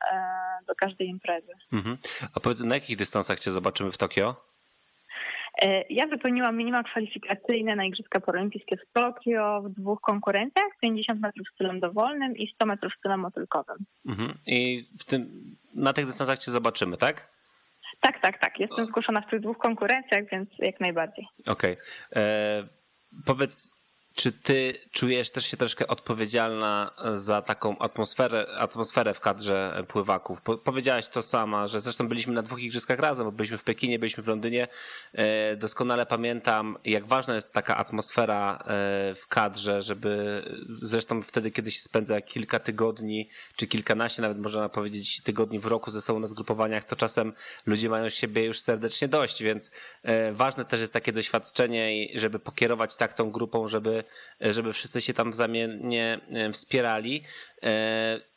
do 0.67 0.75
każdej 0.75 1.09
imprezy. 1.09 1.53
Mhm. 1.73 1.97
A 2.35 2.41
powiedz, 2.41 2.61
na 2.61 2.75
jakich 2.75 2.97
dystansach 2.97 3.41
cię 3.41 3.51
zobaczymy 3.51 3.91
w 3.91 3.99
Tokio? 3.99 4.52
E, 5.63 5.85
ja 5.91 6.07
wypełniłam 6.07 6.57
minima 6.57 6.83
kwalifikacyjne 6.83 7.77
na 7.77 7.85
Igrzyska 7.85 8.21
Paralimpijskie 8.21 8.77
w 8.77 8.93
Tokio 8.93 9.63
w 9.63 9.71
dwóch 9.71 10.01
konkurencjach, 10.01 10.69
50 10.83 11.21
metrów 11.21 11.47
stylem 11.55 11.81
dowolnym 11.81 12.37
i 12.37 12.53
100 12.55 12.67
metrów 12.67 12.93
stylem 12.99 13.21
motylkowym. 13.21 13.77
Mhm. 14.09 14.35
I 14.47 14.85
w 14.99 15.05
tym, 15.05 15.51
na 15.75 15.93
tych 15.93 16.07
dystansach 16.07 16.39
cię 16.39 16.51
zobaczymy, 16.51 16.97
tak? 16.97 17.33
Tak, 18.01 18.21
tak, 18.21 18.41
tak. 18.41 18.61
Jestem 18.61 18.87
zgłoszona 18.87 19.21
w 19.21 19.31
tych 19.31 19.41
dwóch 19.41 19.59
konkurencjach, 19.59 20.25
więc 20.33 20.49
jak 20.59 20.81
najbardziej. 20.81 21.27
Okej. 21.47 21.73
Okay. 21.73 22.23
E, 22.23 22.69
powiedz, 23.27 23.82
czy 24.15 24.33
ty 24.33 24.75
czujesz 24.93 25.31
też 25.31 25.47
się 25.47 25.57
troszkę 25.57 25.87
odpowiedzialna 25.87 26.91
za 27.15 27.43
taką 27.43 27.79
atmosferę, 27.79 28.47
atmosferę 28.59 29.15
w 29.15 29.21
kadrze 29.21 29.85
pływaków? 29.89 30.41
Po, 30.41 30.59
powiedziałaś 30.59 31.09
to 31.09 31.23
sama, 31.23 31.67
że 31.67 31.81
zresztą 31.81 32.09
byliśmy 32.09 32.35
na 32.35 32.43
dwóch 32.43 32.63
igrzyskach 32.63 32.99
razem, 32.99 33.27
bo 33.27 33.33
byliśmy 33.33 33.59
w 33.59 33.63
Pekinie, 33.63 33.99
byliśmy 33.99 34.23
w 34.23 34.29
Londynie. 34.29 34.69
E, 35.13 35.57
doskonale 35.57 36.07
pamiętam, 36.07 36.79
jak 36.85 37.07
ważna 37.07 37.35
jest 37.35 37.53
taka 37.53 37.77
atmosfera 37.77 38.59
e, 38.59 38.65
w 39.15 39.27
kadrze, 39.29 39.83
żeby 39.83 40.43
zresztą 40.81 41.23
wtedy, 41.23 41.51
kiedy 41.51 41.71
się 41.71 41.81
spędza 41.81 42.21
kilka 42.21 42.59
tygodni, 42.59 43.29
czy 43.57 43.67
kilkanaście, 43.67 44.23
nawet 44.23 44.39
można 44.39 44.69
powiedzieć 44.69 45.23
tygodni 45.23 45.59
w 45.59 45.67
roku 45.67 45.91
ze 45.91 46.01
sobą 46.01 46.21
na 46.21 46.27
zgrupowaniach, 46.27 46.85
to 46.85 46.97
czasem 46.97 47.33
ludzie 47.67 47.89
mają 47.89 48.09
siebie 48.09 48.45
już 48.45 48.61
serdecznie 48.61 49.09
dość, 49.09 49.43
więc 49.43 49.71
e, 50.03 50.33
ważne 50.33 50.65
też 50.65 50.81
jest 50.81 50.93
takie 50.93 51.13
doświadczenie, 51.13 52.09
żeby 52.15 52.39
pokierować 52.39 52.97
tak 52.97 53.15
tą 53.15 53.31
grupą, 53.31 53.69
żeby 53.69 54.02
żeby, 54.41 54.73
wszyscy 54.73 55.01
się 55.01 55.15
tam 55.15 55.31
wzajemnie 55.31 56.21
e, 56.31 56.53
wspierali. 56.53 57.23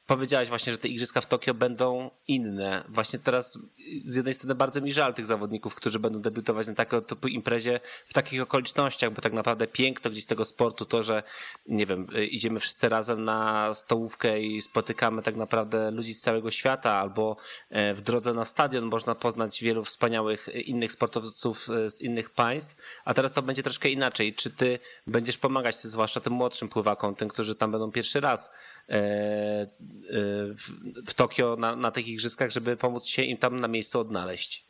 E, 0.05 0.15
powiedziałaś 0.15 0.49
właśnie, 0.49 0.71
że 0.71 0.77
te 0.77 0.87
igrzyska 0.87 1.21
w 1.21 1.25
Tokio 1.25 1.53
będą 1.53 2.11
inne. 2.27 2.83
Właśnie 2.89 3.19
teraz 3.19 3.59
z 4.03 4.15
jednej 4.15 4.33
strony 4.33 4.55
bardzo 4.55 4.81
mi 4.81 4.93
żal 4.93 5.13
tych 5.13 5.25
zawodników, 5.25 5.75
którzy 5.75 5.99
będą 5.99 6.21
debiutować 6.21 6.67
na 6.67 6.73
takiego 6.73 7.01
typu 7.01 7.27
imprezie 7.27 7.79
w 8.05 8.13
takich 8.13 8.41
okolicznościach, 8.41 9.13
bo 9.13 9.21
tak 9.21 9.33
naprawdę 9.33 9.67
piękno 9.67 10.11
gdzieś 10.11 10.25
tego 10.25 10.45
sportu 10.45 10.85
to, 10.85 11.03
że 11.03 11.23
nie 11.67 11.85
wiem, 11.85 12.07
idziemy 12.29 12.59
wszyscy 12.59 12.89
razem 12.89 13.23
na 13.23 13.73
stołówkę 13.73 14.41
i 14.41 14.61
spotykamy 14.61 15.21
tak 15.21 15.35
naprawdę 15.35 15.91
ludzi 15.91 16.13
z 16.13 16.19
całego 16.19 16.51
świata, 16.51 16.93
albo 16.93 17.37
e, 17.69 17.93
w 17.93 18.01
drodze 18.01 18.33
na 18.33 18.45
stadion 18.45 18.85
można 18.85 19.15
poznać 19.15 19.61
wielu 19.61 19.83
wspaniałych 19.83 20.49
innych 20.65 20.91
sportowców 20.91 21.69
e, 21.69 21.89
z 21.89 22.01
innych 22.01 22.29
państw, 22.29 22.75
a 23.05 23.13
teraz 23.13 23.33
to 23.33 23.41
będzie 23.41 23.63
troszkę 23.63 23.89
inaczej. 23.89 24.33
Czy 24.33 24.49
ty 24.49 24.79
będziesz 25.07 25.37
pomagać, 25.37 25.75
zwłaszcza 25.75 26.19
tym 26.19 26.33
młodszym 26.33 26.69
pływakom, 26.69 27.15
tym, 27.15 27.29
którzy 27.29 27.55
tam 27.55 27.71
będą 27.71 27.91
pierwszy 27.91 28.19
raz 28.19 28.49
e, 28.84 28.84
w, 28.87 30.71
w 31.07 31.13
Tokio 31.13 31.55
na, 31.55 31.75
na 31.75 31.91
tych 31.91 32.07
igrzyskach, 32.07 32.49
żeby 32.49 32.77
pomóc 32.77 33.05
się 33.05 33.21
im 33.21 33.37
tam 33.37 33.59
na 33.59 33.67
miejscu 33.67 33.99
odnaleźć? 33.99 34.65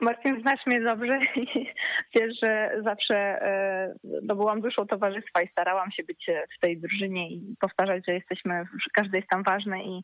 Marcin, 0.00 0.40
znasz 0.40 0.66
mnie 0.66 0.80
dobrze 0.80 1.20
i 1.36 1.66
wiesz, 2.14 2.40
że 2.42 2.70
zawsze 2.84 3.16
e, 3.16 3.94
no, 4.22 4.36
byłam 4.36 4.60
duszą 4.60 4.86
towarzystwa 4.86 5.42
i 5.42 5.48
starałam 5.48 5.90
się 5.90 6.02
być 6.02 6.26
w 6.56 6.60
tej 6.60 6.80
drużynie 6.80 7.30
i 7.30 7.54
powtarzać, 7.60 8.04
że 8.08 8.14
jesteśmy, 8.14 8.64
każdy 8.92 9.16
jest 9.16 9.28
tam 9.28 9.42
ważny 9.42 9.84
i, 9.84 10.02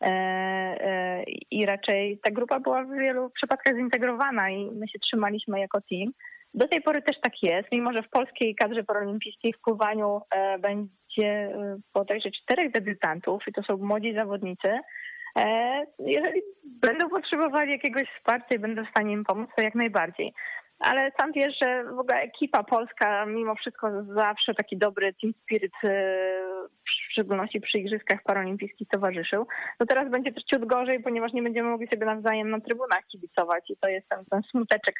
e, 0.00 0.08
e, 0.10 1.22
i 1.50 1.66
raczej 1.66 2.18
ta 2.22 2.30
grupa 2.30 2.60
była 2.60 2.84
w 2.84 2.98
wielu 2.98 3.30
przypadkach 3.30 3.76
zintegrowana 3.76 4.50
i 4.50 4.70
my 4.70 4.88
się 4.88 4.98
trzymaliśmy 4.98 5.60
jako 5.60 5.80
team. 5.80 6.12
Do 6.56 6.68
tej 6.68 6.82
pory 6.82 7.02
też 7.02 7.20
tak 7.20 7.42
jest, 7.42 7.68
mimo 7.72 7.92
że 7.92 8.02
w 8.02 8.08
polskiej 8.08 8.54
kadrze 8.54 8.84
paralimpijskiej 8.84 9.52
w 9.52 9.60
pływaniu 9.60 10.20
będzie 10.58 11.56
bodajże 11.94 12.30
czterech 12.30 12.72
debiutantów 12.72 13.42
i 13.48 13.52
to 13.52 13.62
są 13.62 13.76
młodzi 13.76 14.14
zawodnicy. 14.14 14.78
E, 15.38 15.86
jeżeli 15.98 16.42
będą 16.64 17.08
potrzebowali 17.08 17.70
jakiegoś 17.70 18.04
wsparcia 18.16 18.54
i 18.56 18.58
będę 18.58 18.84
w 18.84 18.90
stanie 18.90 19.12
im 19.12 19.24
pomóc, 19.24 19.50
to 19.56 19.62
jak 19.62 19.74
najbardziej. 19.74 20.32
Ale 20.78 21.12
sam 21.20 21.32
wiesz, 21.32 21.58
że 21.62 21.84
w 21.84 21.98
ogóle 21.98 22.20
ekipa 22.20 22.64
polska 22.64 23.26
mimo 23.26 23.54
wszystko 23.54 24.04
zawsze 24.14 24.54
taki 24.54 24.76
dobry 24.76 25.14
team 25.14 25.32
spirit, 25.42 25.72
e, 25.84 25.88
w 26.84 27.12
szczególności 27.12 27.60
przy 27.60 27.78
igrzyskach 27.78 28.22
paralimpijskich 28.22 28.88
towarzyszył. 28.88 29.46
No 29.80 29.86
teraz 29.86 30.10
będzie 30.10 30.32
też 30.32 30.44
ciut 30.44 30.64
gorzej, 30.64 31.02
ponieważ 31.02 31.32
nie 31.32 31.42
będziemy 31.42 31.70
mogli 31.70 31.88
sobie 31.88 32.06
nawzajem 32.06 32.50
na 32.50 32.60
trybunach 32.60 33.06
kibicować 33.06 33.70
i 33.70 33.76
to 33.76 33.88
jest 33.88 34.08
ten, 34.08 34.24
ten 34.30 34.42
smuteczek 34.42 34.94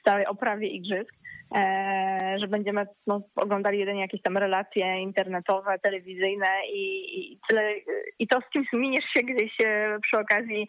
w 0.00 0.02
całej 0.04 0.26
oprawie 0.26 0.68
igrzysk. 0.68 1.14
E, 1.56 2.36
że 2.38 2.48
będziemy 2.48 2.86
no, 3.06 3.22
oglądali 3.36 3.78
jedynie 3.78 4.00
jakieś 4.00 4.22
tam 4.22 4.38
relacje 4.38 4.98
internetowe, 4.98 5.78
telewizyjne 5.78 6.46
i, 6.72 7.32
i 7.32 7.38
tyle. 7.48 7.74
I 8.18 8.26
to 8.26 8.40
z 8.40 8.52
kimś 8.52 8.72
miniesz 8.72 9.04
się 9.04 9.22
gdzieś 9.22 9.60
e, 9.64 9.98
przy 10.02 10.18
okazji 10.20 10.66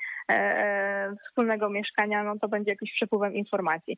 wspólnego 1.28 1.70
mieszkania, 1.70 2.24
no 2.24 2.40
to 2.40 2.48
będzie 2.48 2.72
jakimś 2.72 2.94
przepływem 2.94 3.34
informacji. 3.34 3.98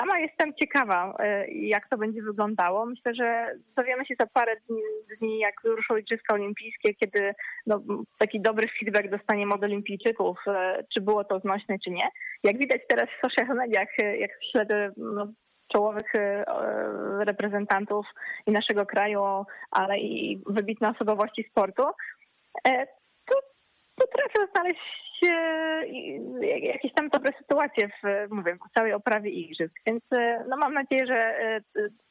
Sama 0.00 0.18
jestem 0.18 0.54
ciekawa, 0.54 1.16
jak 1.48 1.88
to 1.88 1.98
będzie 1.98 2.22
wyglądało. 2.22 2.86
Myślę, 2.86 3.14
że 3.14 3.50
dowiemy 3.76 4.06
się 4.06 4.14
za 4.20 4.26
parę 4.26 4.56
dni, 4.68 4.80
dni 5.18 5.38
jak 5.38 5.54
ruszą 5.64 5.96
Igrzyska 5.96 6.34
Olimpijskie, 6.34 6.94
kiedy 6.94 7.34
no, 7.66 7.80
taki 8.18 8.40
dobry 8.40 8.68
feedback 8.78 9.10
dostaniemy 9.10 9.54
od 9.54 9.64
olimpijczyków, 9.64 10.38
czy 10.94 11.00
było 11.00 11.24
to 11.24 11.40
znośne, 11.40 11.78
czy 11.78 11.90
nie. 11.90 12.08
Jak 12.44 12.58
widać 12.58 12.80
teraz 12.88 13.06
w 13.08 13.30
social 13.30 13.56
mediach, 13.56 13.88
jak 14.18 14.30
śledzę 14.52 14.92
no, 14.96 15.32
czołowych 15.72 16.14
e, 16.14 16.44
reprezentantów 17.24 18.06
i 18.46 18.52
naszego 18.52 18.86
kraju, 18.86 19.44
ale 19.70 19.98
i 19.98 20.42
wybitne 20.46 20.90
osobowości 20.90 21.44
sportu, 21.50 21.82
e, 22.68 22.86
potrafią 23.96 24.52
znaleźć 24.54 24.80
e, 25.28 26.56
jakieś 26.66 26.92
tam 26.92 27.08
dobre 27.08 27.32
sytuacje 27.38 27.88
w, 27.88 28.30
mówię, 28.30 28.58
w 28.70 28.74
całej 28.78 28.92
oprawie 28.92 29.30
igrzysk. 29.30 29.72
Więc 29.86 30.02
no 30.48 30.56
mam 30.56 30.74
nadzieję, 30.74 31.06
że 31.06 31.34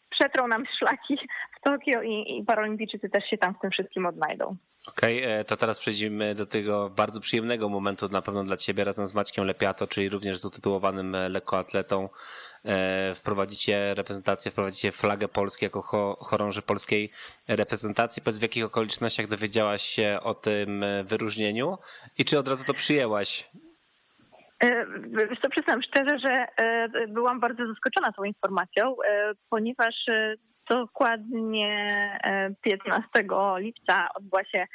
przetrą 0.09 0.47
nam 0.47 0.63
szlaki 0.79 1.17
w 1.57 1.69
Tokio 1.69 2.01
i, 2.01 2.37
i 2.37 2.45
paralimpijczycy 2.45 3.09
też 3.09 3.29
się 3.29 3.37
tam 3.37 3.55
w 3.55 3.59
tym 3.59 3.71
wszystkim 3.71 4.05
odnajdą. 4.05 4.49
Okej, 4.87 5.23
okay, 5.23 5.43
to 5.43 5.57
teraz 5.57 5.79
przejdziemy 5.79 6.35
do 6.35 6.45
tego 6.45 6.89
bardzo 6.89 7.19
przyjemnego 7.19 7.69
momentu 7.69 8.09
na 8.09 8.21
pewno 8.21 8.43
dla 8.43 8.57
Ciebie 8.57 8.83
razem 8.83 9.05
z 9.05 9.13
Maćkiem 9.13 9.45
Lepiato, 9.45 9.87
czyli 9.87 10.09
również 10.09 10.37
z 10.37 10.45
utytułowanym 10.45 11.15
lekkoatletą. 11.29 12.09
E, 12.65 13.15
wprowadzicie 13.15 13.93
reprezentację, 13.95 14.51
wprowadzicie 14.51 14.91
flagę 14.91 15.27
Polski 15.27 15.65
jako 15.65 15.81
chorąży 16.19 16.61
polskiej 16.61 17.11
reprezentacji. 17.47 18.21
Powiedz 18.21 18.39
w 18.39 18.41
jakich 18.41 18.65
okolicznościach 18.65 19.27
dowiedziałaś 19.27 19.81
się 19.81 20.19
o 20.23 20.33
tym 20.33 20.85
wyróżnieniu 21.03 21.77
i 22.17 22.25
czy 22.25 22.39
od 22.39 22.47
razu 22.47 22.63
to 22.65 22.73
przyjęłaś? 22.73 23.49
E, 24.63 24.85
wiesz 25.29 25.39
to 25.41 25.49
przyznam 25.49 25.81
szczerze, 25.83 26.19
że 26.19 26.45
e, 26.57 27.07
byłam 27.07 27.39
bardzo 27.39 27.67
zaskoczona 27.67 28.11
tą 28.11 28.23
informacją, 28.23 28.95
ponieważ 29.49 30.05
dokładnie 30.69 32.19
15 32.61 33.09
lipca 33.57 34.07
odbyła 34.15 34.43
się 34.45 34.65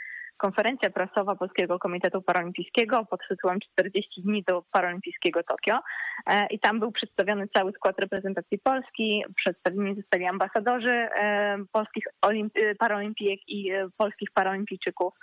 konferencja 0.41 0.91
prasowa 0.91 1.37
Polskiego 1.37 1.79
Komitetu 1.79 2.23
Paralimpijskiego 2.23 3.07
pod 3.11 3.21
tytułem 3.29 3.59
40 3.61 4.23
dni 4.23 4.45
do 4.49 4.63
Paralimpijskiego 4.71 5.43
Tokio. 5.43 5.79
E, 6.27 6.47
i 6.47 6.59
tam 6.59 6.81
był 6.81 6.93
przedstawiony 6.93 7.49
cały 7.49 7.73
skład 7.73 7.99
reprezentacji 7.99 8.59
Polski, 8.59 9.25
przedstawieni 9.37 9.97
zostali 9.97 10.25
ambasadorzy 10.27 10.95
e, 10.95 11.57
polskich 11.73 12.05
olimp- 12.27 12.75
paralimpijek 12.79 13.41
i 13.49 13.71
e, 13.71 13.89
polskich 13.97 14.31
paralimpijczyków 14.35 15.15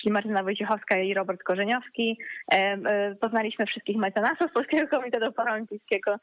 czyli 0.00 0.12
Martyna 0.12 0.42
Wojciechowska 0.42 0.98
i 0.98 1.14
Robert 1.14 1.42
Korzeniowski. 1.42 2.18
E, 2.52 2.56
e, 2.56 3.14
Poznaliśmy 3.20 3.66
wszystkich 3.66 3.96
mecenasów 3.96 4.52
Polskiego 4.52 4.88
Komitetu 4.88 5.32
Paralimpijskiego 5.32 6.16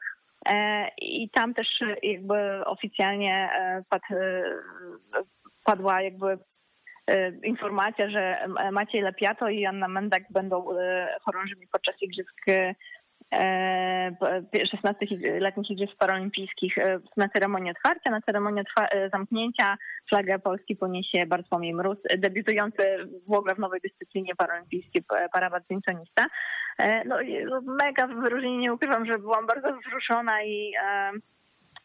e, 0.48 0.88
i 0.98 1.30
tam 1.30 1.54
też 1.54 1.68
jakby 2.02 2.64
oficjalnie 2.64 3.50
e, 3.52 3.82
pad, 3.88 4.02
e, 4.10 4.44
padła 5.64 6.02
jakby 6.02 6.26
e, 6.26 6.38
informacja, 7.42 8.10
że 8.10 8.48
Maciej 8.72 9.02
Lepiato 9.02 9.48
i 9.48 9.66
Anna 9.66 9.88
Mendak 9.88 10.22
będą 10.30 10.78
e, 10.78 11.16
chorążymi 11.24 11.66
podczas 11.72 11.94
igrzysk 12.02 12.48
e, 12.48 12.74
16-letnich 14.54 15.70
Igrzysk 15.70 15.96
Paralimpijskich 15.98 16.78
e, 16.78 17.00
na 17.16 17.28
ceremonii 17.28 17.70
otwarcia. 17.70 18.10
Na 18.10 18.20
e, 18.90 19.10
zamknięcia 19.10 19.76
flagę 20.08 20.38
Polski 20.38 20.76
poniesie 20.76 21.26
Bartłomiej 21.26 21.74
Mróz, 21.74 21.98
debiutujący 22.18 22.82
w 23.28 23.32
ogóle 23.32 23.54
w 23.54 23.58
nowej 23.58 23.80
dyscyplinie 23.80 24.34
paralimpijskiej 24.34 25.02
e, 25.18 25.28
parabadmintonista. 25.28 26.26
E, 26.78 27.04
No, 27.04 27.20
i 27.20 27.44
mega 27.62 28.06
wyróżnienie, 28.06 28.58
nie 28.58 28.72
ukrywam, 28.72 29.06
że 29.06 29.18
byłam 29.18 29.46
bardzo 29.46 29.68
wzruszona 29.78 30.42
i 30.42 30.72
e, 30.84 31.12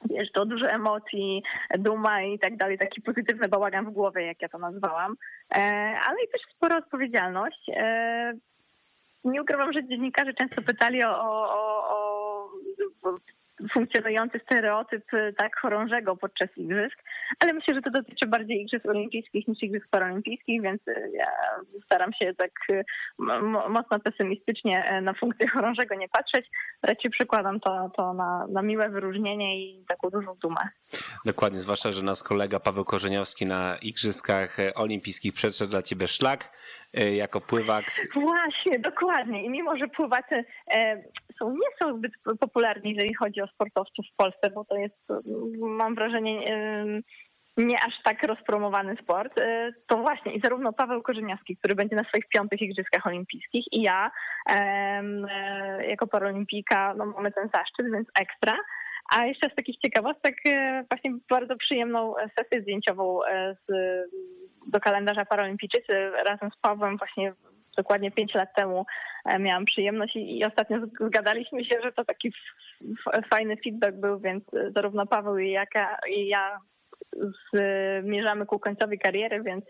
wiesz, 0.06 0.32
to 0.32 0.46
dużo 0.46 0.66
emocji, 0.66 1.44
duma 1.80 2.22
i 2.24 2.39
tak 2.39 2.58
dalej, 2.58 2.77
taki 2.77 3.01
pozytywny 3.01 3.48
bałagan 3.48 3.86
w 3.86 3.94
głowie, 3.94 4.25
jak 4.25 4.42
ja 4.42 4.50
to 4.50 4.58
nazwałam, 4.58 5.16
E, 5.56 5.60
ale 6.08 6.24
i 6.24 6.27
też 6.32 6.42
spora 6.56 6.77
odpowiedzialność. 6.77 7.70
E, 7.70 8.34
Nie 9.25 9.42
ukrywam, 9.42 9.74
że 9.74 9.88
dziennikarze 9.88 10.34
często 10.34 10.62
pytali 10.62 11.04
o, 11.04 11.10
o, 11.10 11.50
o, 11.50 11.89
o 13.04 13.16
funkcjonujący 13.74 14.40
stereotyp 14.46 15.06
tak 15.38 15.60
chorążego 15.60 16.16
podczas 16.18 16.50
igrzysk, 16.58 16.98
ale 17.40 17.54
myślę, 17.54 17.76
że 17.76 17.82
to 17.82 17.90
dotyczy 17.90 18.28
bardziej 18.28 18.62
igrzysk 18.62 18.86
olimpijskich 18.86 19.48
niż 19.48 19.64
igrzysk 19.64 19.88
paralimpijskich, 19.92 20.62
więc 20.62 20.88
e, 20.88 21.10
ja 21.14 21.28
staram 21.86 22.14
się 22.14 22.34
tak 22.34 22.52
m- 23.20 23.56
mocno 23.70 24.00
pesymistycznie 24.00 25.00
na 25.02 25.14
funkcję 25.14 25.48
chorążego 25.48 25.96
nie 25.96 26.10
patrzeć. 26.10 26.46
Raczej 26.84 27.12
przykładam 27.12 27.60
to, 27.60 27.92
to 27.96 28.14
na, 28.14 28.48
na 28.50 28.62
miłe 28.62 28.90
wyróżnienie 28.90 29.60
i 29.62 29.86
taką 29.88 30.10
dużą 30.10 30.36
dumę. 30.36 30.62
Dokładnie, 31.26 31.60
zwłaszcza, 31.60 31.92
że 31.92 32.04
nasz 32.04 32.24
kolega 32.24 32.60
Paweł 32.60 32.86
Korzeniowski 32.86 33.46
na 33.46 33.78
Igrzyskach 33.82 34.60
e, 34.60 34.74
Olimpijskich 34.74 35.34
przeszedł 35.34 35.72
dla 35.72 35.82
ciebie 35.82 36.08
szlak 36.08 36.50
e, 36.94 37.16
jako 37.16 37.42
pływak. 37.42 37.86
Właśnie, 38.14 38.80
dokładnie. 38.80 39.44
I 39.46 39.50
mimo, 39.50 39.78
że 39.78 39.88
pływacy 39.88 40.46
są, 41.39 41.51
nie 41.51 41.67
są 41.82 41.98
zbyt 41.98 42.12
popularni, 42.39 42.94
jeżeli 42.94 43.13
chodzi 43.13 43.41
o 43.41 43.48
sportowców 43.48 44.06
w 44.13 44.15
Polsce, 44.15 44.50
bo 44.56 44.65
to 44.65 44.75
jest, 44.75 45.12
e, 45.12 45.22
mam 45.60 45.96
wrażenie, 45.96 46.41
nie 47.58 47.84
aż 47.84 47.94
tak 48.03 48.24
rozpromowany 48.24 48.96
sport, 49.03 49.39
e, 49.39 49.74
to 49.88 49.98
właśnie 49.98 50.34
i 50.34 50.41
zarówno 50.41 50.74
Paweł 50.74 51.01
Korzeniowski, 51.01 51.58
który 51.58 51.75
będzie 51.75 51.96
na 51.96 52.03
swoich 52.03 52.27
piątych 52.27 52.62
Igrzyskach 52.62 53.08
Olimpijskich 53.08 53.65
i 53.72 53.82
ja 53.82 54.12
e, 54.50 55.88
jako 55.88 56.08
paralimpijka 56.08 56.94
no, 56.98 57.06
mamy 57.06 57.32
ten 57.32 57.50
zaszczyt, 57.53 57.91
więc 57.91 58.08
ekstra. 58.20 58.58
A 59.15 59.25
jeszcze 59.25 59.50
z 59.50 59.56
takich 59.56 59.77
ciekawostek 59.77 60.36
e, 60.46 60.84
właśnie 60.89 61.12
bardzo 61.29 61.56
przyjemną 61.56 62.13
sesję 62.39 62.62
zdjęciową 62.62 63.20
z, 63.67 63.72
do 64.67 64.79
kalendarza 64.79 65.25
Paralimpijczycy 65.25 66.12
razem 66.25 66.50
z 66.51 66.58
Pawłem 66.62 66.98
właśnie 66.98 67.34
dokładnie 67.77 68.12
pięć 68.12 68.34
lat 68.34 68.55
temu 68.55 68.86
e, 69.25 69.39
miałam 69.39 69.65
przyjemność 69.65 70.15
i, 70.15 70.39
i 70.39 70.46
ostatnio 70.46 70.77
zgadaliśmy 71.01 71.65
się, 71.65 71.81
że 71.84 71.91
to 71.91 72.05
taki 72.05 72.34
fajny 73.29 73.57
feedback 73.63 73.96
był, 73.96 74.19
więc 74.19 74.43
e, 74.53 74.72
zarówno 74.75 75.07
Paweł 75.07 75.38
i, 75.38 75.51
jaka, 75.51 75.98
i 76.10 76.27
ja 76.27 76.60
zmierzamy 78.03 78.46
ku 78.46 78.60
końcowi 78.60 79.00
kariery, 79.00 79.43
więc 79.43 79.65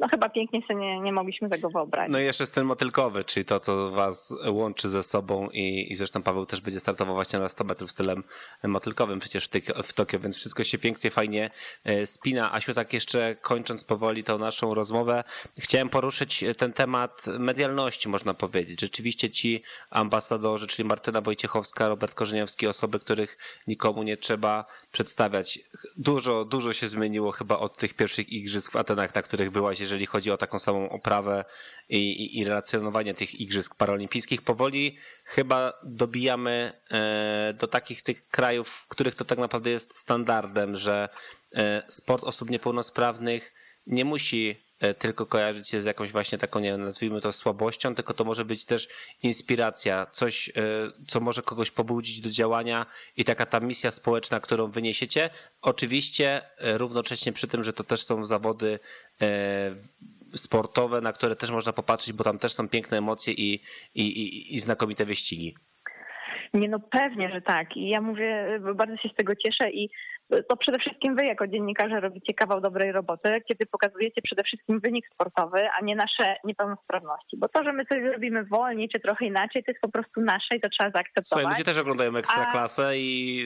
no 0.00 0.08
chyba 0.08 0.28
pięknie 0.28 0.62
sobie 0.68 0.80
nie, 0.80 1.00
nie 1.00 1.12
mogliśmy 1.12 1.48
tego 1.48 1.70
wyobrazić. 1.70 2.12
No 2.12 2.20
i 2.20 2.24
jeszcze 2.24 2.46
styl 2.46 2.64
motylkowy, 2.64 3.24
czyli 3.24 3.44
to, 3.44 3.60
co 3.60 3.90
was 3.90 4.34
łączy 4.46 4.88
ze 4.88 5.02
sobą 5.02 5.48
i, 5.52 5.92
i 5.92 5.94
zresztą 5.94 6.22
Paweł 6.22 6.46
też 6.46 6.60
będzie 6.60 6.80
startował 6.80 7.14
właśnie 7.14 7.38
na 7.38 7.48
100 7.48 7.64
metrów 7.64 7.90
stylem 7.90 8.24
motylkowym 8.64 9.18
przecież 9.18 9.48
w, 9.48 9.82
w 9.82 9.92
Tokio, 9.92 10.18
więc 10.18 10.36
wszystko 10.36 10.64
się 10.64 10.78
pięknie, 10.78 11.10
fajnie 11.10 11.50
e, 11.84 12.06
spina. 12.06 12.52
Asiu, 12.52 12.74
tak 12.74 12.92
jeszcze 12.92 13.36
kończąc 13.40 13.84
powoli 13.84 14.24
tą 14.24 14.38
naszą 14.38 14.74
rozmowę, 14.74 15.24
chciałem 15.60 15.88
poruszyć 15.88 16.44
ten 16.58 16.72
temat 16.72 17.26
medialności, 17.38 18.08
można 18.08 18.34
powiedzieć. 18.34 18.80
Rzeczywiście 18.80 19.30
ci 19.30 19.62
ambasadorzy, 19.90 20.66
czyli 20.66 20.88
Martyna 20.88 21.20
Wojciechowska, 21.20 21.88
Robert 21.88 22.14
Korzeniowski, 22.14 22.66
osoby, 22.66 23.00
których 23.00 23.38
nikomu 23.66 24.02
nie 24.02 24.16
trzeba 24.16 24.64
przedstawiać. 24.92 25.60
Dużo, 25.96 26.44
dużo 26.44 26.72
się 26.72 26.88
zmieniło 26.88 27.32
chyba 27.32 27.58
od 27.58 27.76
tych 27.76 27.94
pierwszych 27.94 28.28
igrzysk 28.28 28.72
w 28.72 28.76
Atenach, 28.76 29.14
na 29.14 29.22
których 29.22 29.50
byłaś, 29.50 29.87
jeżeli 29.88 30.06
chodzi 30.06 30.30
o 30.30 30.36
taką 30.36 30.58
samą 30.58 30.90
oprawę 30.90 31.44
i, 31.88 31.96
i, 31.96 32.38
i 32.38 32.44
relacjonowanie 32.44 33.14
tych 33.14 33.40
igrzysk 33.40 33.74
paralimpijskich. 33.74 34.42
Powoli 34.42 34.96
chyba 35.24 35.72
dobijamy 35.82 36.72
e, 36.90 37.54
do 37.58 37.66
takich 37.66 38.02
tych 38.02 38.28
krajów, 38.28 38.68
w 38.68 38.88
których 38.88 39.14
to 39.14 39.24
tak 39.24 39.38
naprawdę 39.38 39.70
jest 39.70 39.96
standardem, 39.96 40.76
że 40.76 41.08
e, 41.54 41.82
sport 41.88 42.24
osób 42.24 42.50
niepełnosprawnych 42.50 43.54
nie 43.86 44.04
musi 44.04 44.67
tylko 44.98 45.26
kojarzyć 45.26 45.68
się 45.68 45.80
z 45.80 45.84
jakąś 45.84 46.12
właśnie 46.12 46.38
taką, 46.38 46.60
nie 46.60 46.70
wiem, 46.70 46.84
nazwijmy 46.84 47.20
to 47.20 47.32
słabością, 47.32 47.94
tylko 47.94 48.14
to 48.14 48.24
może 48.24 48.44
być 48.44 48.64
też 48.64 48.88
inspiracja, 49.22 50.06
coś, 50.06 50.48
e, 50.48 50.52
co 51.06 51.20
może 51.20 51.42
kogoś 51.42 51.70
pobudzić 51.70 52.20
do 52.20 52.30
działania 52.30 52.86
i 53.16 53.24
taka 53.24 53.46
ta 53.46 53.60
misja 53.60 53.90
społeczna, 53.90 54.40
którą 54.40 54.70
wyniesiecie. 54.70 55.30
Oczywiście 55.62 56.40
e, 56.58 56.78
równocześnie 56.78 57.32
przy 57.32 57.48
tym, 57.48 57.64
że 57.64 57.72
to 57.72 57.84
też 57.84 58.02
są 58.02 58.24
zawody 58.24 58.78
e, 59.20 59.26
sportowe, 60.34 61.00
na 61.00 61.12
które 61.12 61.36
też 61.36 61.50
można 61.50 61.72
popatrzeć, 61.72 62.12
bo 62.12 62.24
tam 62.24 62.38
też 62.38 62.52
są 62.52 62.68
piękne 62.68 62.98
emocje 62.98 63.34
i, 63.34 63.60
i, 63.94 64.02
i, 64.02 64.54
i 64.54 64.60
znakomite 64.60 65.04
wyścigi. 65.04 65.54
Nie, 66.54 66.68
no 66.68 66.80
pewnie, 66.80 67.30
że 67.30 67.40
tak. 67.40 67.76
I 67.76 67.88
ja 67.88 68.00
mówię, 68.00 68.60
bardzo 68.74 68.96
się 68.96 69.08
z 69.08 69.14
tego 69.14 69.32
cieszę 69.36 69.70
i 69.70 69.90
to 70.48 70.56
przede 70.56 70.78
wszystkim 70.78 71.16
wy 71.16 71.24
jako 71.24 71.46
dziennikarze 71.46 72.00
robicie 72.00 72.34
kawał 72.34 72.60
dobrej 72.60 72.92
roboty, 72.92 73.42
kiedy 73.48 73.66
pokazujecie 73.66 74.22
przede 74.22 74.42
wszystkim 74.42 74.80
wynik 74.80 75.06
sportowy, 75.08 75.68
a 75.78 75.84
nie 75.84 75.96
nasze 75.96 76.36
niepełnosprawności. 76.44 77.36
Bo 77.36 77.48
to, 77.48 77.64
że 77.64 77.72
my 77.72 77.84
coś 77.84 78.02
robimy 78.12 78.44
wolniej 78.44 78.88
czy 78.88 79.00
trochę 79.00 79.26
inaczej, 79.26 79.64
to 79.64 79.70
jest 79.70 79.80
po 79.80 79.88
prostu 79.88 80.20
nasze 80.20 80.56
i 80.56 80.60
to 80.60 80.68
trzeba 80.68 80.90
zaakceptować. 80.90 81.42
Słuchaj, 81.42 81.46
ludzie 81.46 81.64
też 81.64 81.78
oglądają 81.78 82.16
Ekstraklasę 82.16 82.98
i 82.98 83.44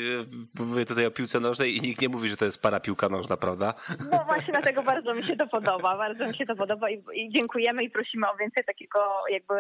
e, 0.59 0.63
mówię 0.65 0.85
tutaj 0.85 1.07
o 1.07 1.11
piłce 1.11 1.41
nożnej 1.41 1.77
i 1.77 1.81
nikt 1.81 2.03
nie 2.03 2.09
mówi, 2.09 2.29
że 2.29 2.37
to 2.37 2.45
jest 2.45 2.63
para 2.63 2.81
piłka 2.81 3.09
nożna, 3.09 3.37
prawda? 3.37 3.75
No 4.11 4.25
właśnie 4.29 4.53
dlatego 4.53 4.83
bardzo 4.83 5.15
mi 5.15 5.23
się 5.23 5.37
to 5.37 5.47
podoba, 5.47 5.97
bardzo 5.97 6.29
mi 6.29 6.37
się 6.37 6.47
to 6.47 6.57
podoba 6.57 6.91
i, 6.91 7.03
i 7.15 7.33
dziękujemy 7.33 7.85
i 7.85 7.91
prosimy 7.91 8.31
o 8.31 8.37
więcej 8.37 8.65
takiego 8.65 9.01
jakby 9.31 9.55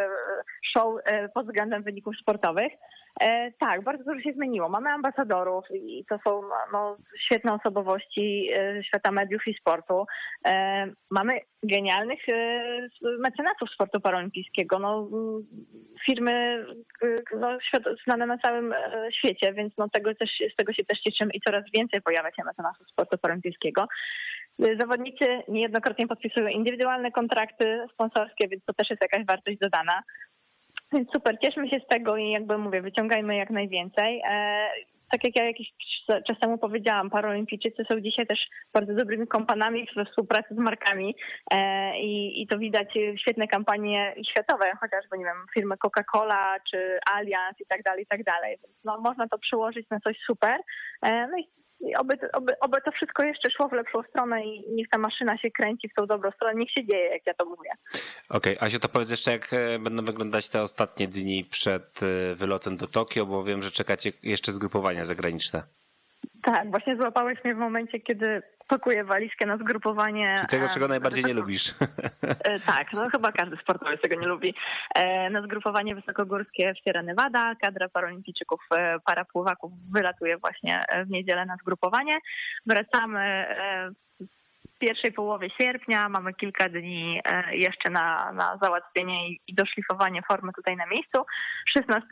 show 0.62 0.94
e, 1.04 1.28
pod 1.28 1.46
względem 1.46 1.82
wyników 1.82 2.16
sportowych. 2.16 2.72
E, 3.20 3.52
tak, 3.58 3.84
bardzo 3.84 4.04
dużo 4.04 4.20
się 4.20 4.32
zmieniło. 4.32 4.68
Mamy 4.68 4.90
ambasadorów 4.90 5.64
i 5.70 6.04
to 6.08 6.18
są 6.24 6.42
no, 6.72 6.96
świetne 7.20 7.54
osobowości 7.54 8.48
e, 8.58 8.84
świata 8.84 9.10
mediów 9.12 9.46
i 9.46 9.54
sportu. 9.54 10.06
E, 10.46 10.86
mamy 11.10 11.40
genialnych 11.62 12.28
e, 12.28 12.62
mecenasów 13.18 13.70
sportu 13.70 14.00
paralimpijskiego. 14.00 14.78
No, 14.78 15.08
m, 15.12 15.46
firmy 16.06 16.66
no, 17.40 17.58
znane 18.04 18.26
na 18.26 18.38
całym 18.38 18.74
świecie, 19.12 19.52
więc 19.52 19.72
no, 19.78 19.88
tego 19.88 20.14
też, 20.14 20.30
z 20.52 20.56
tego 20.56 20.72
się 20.72 20.84
też 20.84 21.00
cieszymy 21.00 21.30
i 21.34 21.40
coraz 21.40 21.64
więcej 21.74 22.02
pojawia 22.02 22.30
się 22.30 22.44
mecenasów 22.44 22.90
sportu 22.90 23.18
paralimpijskiego. 23.18 23.86
Zawodnicy 24.80 25.26
niejednokrotnie 25.48 26.06
podpisują 26.06 26.46
indywidualne 26.46 27.10
kontrakty 27.12 27.86
sponsorskie, 27.92 28.48
więc 28.48 28.64
to 28.64 28.74
też 28.74 28.90
jest 28.90 29.02
jakaś 29.02 29.26
wartość 29.26 29.58
dodana. 29.58 30.02
Super, 31.14 31.38
cieszmy 31.42 31.68
się 31.68 31.80
z 31.84 31.86
tego 31.86 32.16
i 32.16 32.30
jakby 32.30 32.58
mówię, 32.58 32.82
wyciągajmy 32.82 33.36
jak 33.36 33.50
najwięcej. 33.50 34.22
Tak 35.12 35.24
jak 35.24 35.36
ja 35.36 35.44
jakiś 35.44 35.72
czas 36.26 36.38
temu 36.40 36.58
powiedziałam, 36.58 37.10
paralimpijczycy 37.10 37.84
są 37.90 38.00
dzisiaj 38.00 38.26
też 38.26 38.48
bardzo 38.74 38.94
dobrymi 38.94 39.26
kompanami 39.26 39.86
we 39.96 40.04
współpracy 40.04 40.54
z 40.54 40.58
markami 40.58 41.16
e, 41.50 42.00
i, 42.00 42.42
i 42.42 42.46
to 42.46 42.58
widać 42.58 42.94
świetne 43.16 43.46
kampanie 43.46 44.14
światowe, 44.30 44.64
chociażby, 44.80 45.18
nie 45.18 45.24
wiem, 45.24 45.46
firmy 45.54 45.74
Coca-Cola 45.76 46.56
czy 46.70 46.98
Allianz 47.14 47.60
i 47.60 47.66
tak 47.66 47.82
dalej, 47.82 48.02
i 48.02 48.06
tak 48.06 48.24
dalej. 48.24 48.58
No, 48.84 49.00
można 49.00 49.28
to 49.28 49.38
przyłożyć 49.38 49.90
na 49.90 50.00
coś 50.00 50.18
super. 50.26 50.56
E, 51.02 51.26
no 51.26 51.38
i 51.38 51.61
i 51.82 51.96
oby, 51.96 52.14
oby, 52.32 52.52
oby 52.60 52.78
to 52.84 52.92
wszystko 52.92 53.22
jeszcze 53.22 53.50
szło 53.50 53.68
w 53.68 53.72
lepszą 53.72 54.02
stronę 54.02 54.44
i 54.44 54.64
niech 54.70 54.88
ta 54.88 54.98
maszyna 54.98 55.38
się 55.38 55.50
kręci 55.50 55.88
w 55.88 55.94
tą 55.94 56.06
dobrą 56.06 56.30
stronę, 56.30 56.54
niech 56.54 56.70
się 56.70 56.86
dzieje, 56.86 57.08
jak 57.08 57.26
ja 57.26 57.34
to 57.34 57.44
mówię. 57.44 57.70
Okej, 58.30 58.56
Asiu, 58.60 58.78
to 58.78 58.88
powiedz 58.88 59.10
jeszcze, 59.10 59.32
jak 59.32 59.52
e, 59.52 59.78
będą 59.78 60.04
wyglądać 60.04 60.48
te 60.48 60.62
ostatnie 60.62 61.08
dni 61.08 61.44
przed 61.50 62.00
e, 62.02 62.34
wylotem 62.34 62.76
do 62.76 62.86
Tokio, 62.86 63.26
bo 63.26 63.44
wiem, 63.44 63.62
że 63.62 63.70
czekacie 63.70 64.12
jeszcze 64.22 64.52
zgrupowania 64.52 65.04
zagraniczne. 65.04 65.62
Tak, 66.42 66.70
właśnie 66.70 66.96
złapałeś 66.96 67.44
mnie 67.44 67.54
w 67.54 67.58
momencie, 67.58 68.00
kiedy 68.00 68.42
pakuję 68.72 69.04
walizkę 69.04 69.46
na 69.46 69.56
zgrupowanie. 69.56 70.34
Czyli 70.36 70.48
tego, 70.48 70.64
e, 70.66 70.68
czego 70.68 70.88
najbardziej 70.88 71.24
nie 71.24 71.34
wysoko- 71.34 71.40
lubisz. 71.40 71.74
E, 72.44 72.60
Tak, 72.60 72.92
no 72.92 73.10
chyba 73.10 73.32
każdy 73.32 73.56
sportowiec 73.56 74.00
tego 74.00 74.20
nie 74.20 74.26
lubi. 74.26 74.54
E, 74.94 75.30
Na 75.30 75.42
zgrupowanie 75.42 75.94
wysokogórskie 75.94 76.74
w 76.74 76.78
Sierra 76.84 77.02
Nevada 77.02 77.54
kadra 77.62 77.88
paralimpijczyków, 77.88 78.60
parapływaków 79.04 79.72
wylatuje 79.92 80.38
właśnie 80.38 80.84
w 81.06 81.10
niedzielę 81.10 81.46
na 81.46 81.56
zgrupowanie. 81.56 82.18
Wracamy 82.66 83.46
pierwszej 84.82 85.12
połowie 85.12 85.48
sierpnia, 85.60 86.08
mamy 86.08 86.34
kilka 86.34 86.68
dni 86.68 87.20
e, 87.24 87.56
jeszcze 87.56 87.90
na, 87.90 88.32
na 88.32 88.58
załatwienie 88.62 89.28
i- 89.28 89.54
doszlifowanie 89.54 90.22
formy 90.28 90.52
tutaj 90.52 90.76
na 90.76 90.86
miejscu. 90.86 91.18
16 91.68 92.08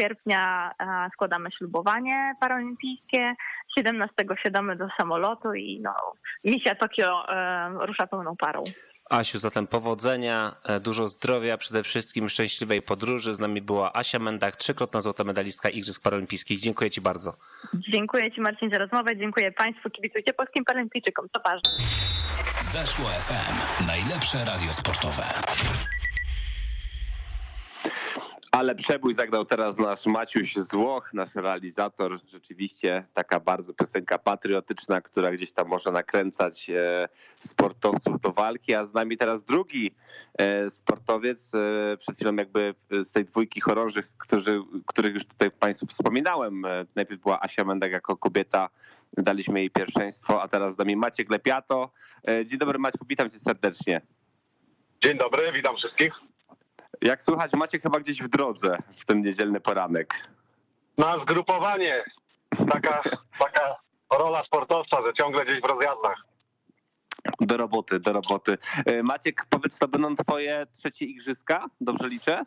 sierpnia 0.00 0.70
e, 0.80 1.08
składamy 1.12 1.50
ślubowanie 1.50 2.34
paralimpijskie, 2.40 3.34
17 3.78 4.14
siadamy 4.42 4.76
do 4.76 4.88
samolotu 4.98 5.54
i 5.54 5.80
no, 5.80 5.94
misja 6.44 6.74
Tokio 6.74 7.28
e, 7.28 7.86
rusza 7.86 8.06
pełną 8.06 8.36
parą. 8.36 8.64
Asiu, 9.10 9.38
zatem 9.38 9.66
powodzenia, 9.66 10.56
e, 10.64 10.80
dużo 10.80 11.08
zdrowia, 11.08 11.56
przede 11.56 11.82
wszystkim 11.82 12.28
szczęśliwej 12.28 12.82
podróży. 12.82 13.34
Z 13.34 13.38
nami 13.38 13.62
była 13.62 13.92
Asia 13.92 14.18
Mendak, 14.18 14.56
trzykrotna 14.56 15.00
złota 15.00 15.24
medalistka 15.24 15.68
Igrzysk 15.68 16.02
Paralimpijskich. 16.02 16.60
Dziękuję 16.60 16.90
Ci 16.90 17.00
bardzo. 17.00 17.36
Dziękuję 17.74 18.32
Ci 18.32 18.40
Marcin 18.40 18.70
za 18.70 18.78
rozmowę, 18.78 19.16
dziękuję 19.16 19.52
Państwu, 19.52 19.90
kibicujcie 19.90 20.32
polskim 20.32 20.64
paralimpijczykom, 20.64 21.28
to 21.32 21.40
ważne. 21.44 21.70
Weszło 22.72 23.06
FM. 23.06 23.86
Najlepsze 23.86 24.44
radio 24.44 24.72
sportowe. 24.72 25.24
Ale 28.54 28.74
przebój 28.74 29.14
zagrał 29.14 29.44
teraz 29.44 29.78
nasz 29.78 30.06
Maciuś 30.06 30.54
z 30.54 30.74
Włoch, 30.74 31.14
nasz 31.14 31.34
realizator. 31.34 32.20
Rzeczywiście 32.32 33.06
taka 33.14 33.40
bardzo 33.40 33.74
piosenka 33.74 34.18
patriotyczna, 34.18 35.00
która 35.00 35.30
gdzieś 35.30 35.52
tam 35.52 35.68
może 35.68 35.90
nakręcać 35.90 36.70
e, 36.70 37.08
sportowców 37.40 38.20
do 38.20 38.32
walki. 38.32 38.74
A 38.74 38.84
z 38.84 38.94
nami 38.94 39.16
teraz 39.16 39.44
drugi 39.44 39.94
e, 40.38 40.70
sportowiec, 40.70 41.52
e, 41.54 41.96
przed 41.96 42.16
chwilą 42.16 42.36
jakby 42.36 42.74
z 42.90 43.12
tej 43.12 43.24
dwójki 43.24 43.60
chorążych, 43.60 44.12
którzy, 44.18 44.62
których 44.86 45.14
już 45.14 45.24
tutaj 45.24 45.50
Państwu 45.50 45.86
wspominałem. 45.86 46.62
Najpierw 46.94 47.22
była 47.22 47.40
Asia 47.40 47.64
Mendek 47.64 47.92
jako 47.92 48.16
kobieta, 48.16 48.68
daliśmy 49.16 49.60
jej 49.60 49.70
pierwszeństwo, 49.70 50.42
a 50.42 50.48
teraz 50.48 50.74
z 50.74 50.78
nami 50.78 50.96
Maciek 50.96 51.30
Lepiato. 51.30 51.90
Dzień 52.44 52.58
dobry 52.58 52.78
Maćku, 52.78 53.06
witam 53.08 53.30
cię 53.30 53.38
serdecznie. 53.38 54.00
Dzień 55.02 55.18
dobry, 55.18 55.52
witam 55.52 55.76
wszystkich. 55.76 56.33
Jak 57.04 57.22
słychać, 57.22 57.52
macie 57.52 57.78
chyba 57.78 58.00
gdzieś 58.00 58.22
w 58.22 58.28
drodze 58.28 58.78
w 58.92 59.04
ten 59.04 59.20
niedzielny 59.20 59.60
poranek. 59.60 60.28
Na 60.98 61.18
zgrupowanie. 61.22 62.04
Taka, 62.70 63.02
taka 63.38 63.76
rola 64.18 64.44
sportowca, 64.44 65.02
że 65.02 65.12
ciągle 65.12 65.44
gdzieś 65.44 65.60
w 65.60 65.64
rozjazdach. 65.64 66.24
Do 67.40 67.56
roboty, 67.56 68.00
do 68.00 68.12
roboty. 68.12 68.58
E, 68.86 69.02
Maciek, 69.02 69.46
powiedz, 69.50 69.78
to 69.78 69.88
będą 69.88 70.14
twoje 70.14 70.66
trzecie 70.72 71.04
igrzyska? 71.04 71.66
Dobrze 71.80 72.08
liczę? 72.08 72.44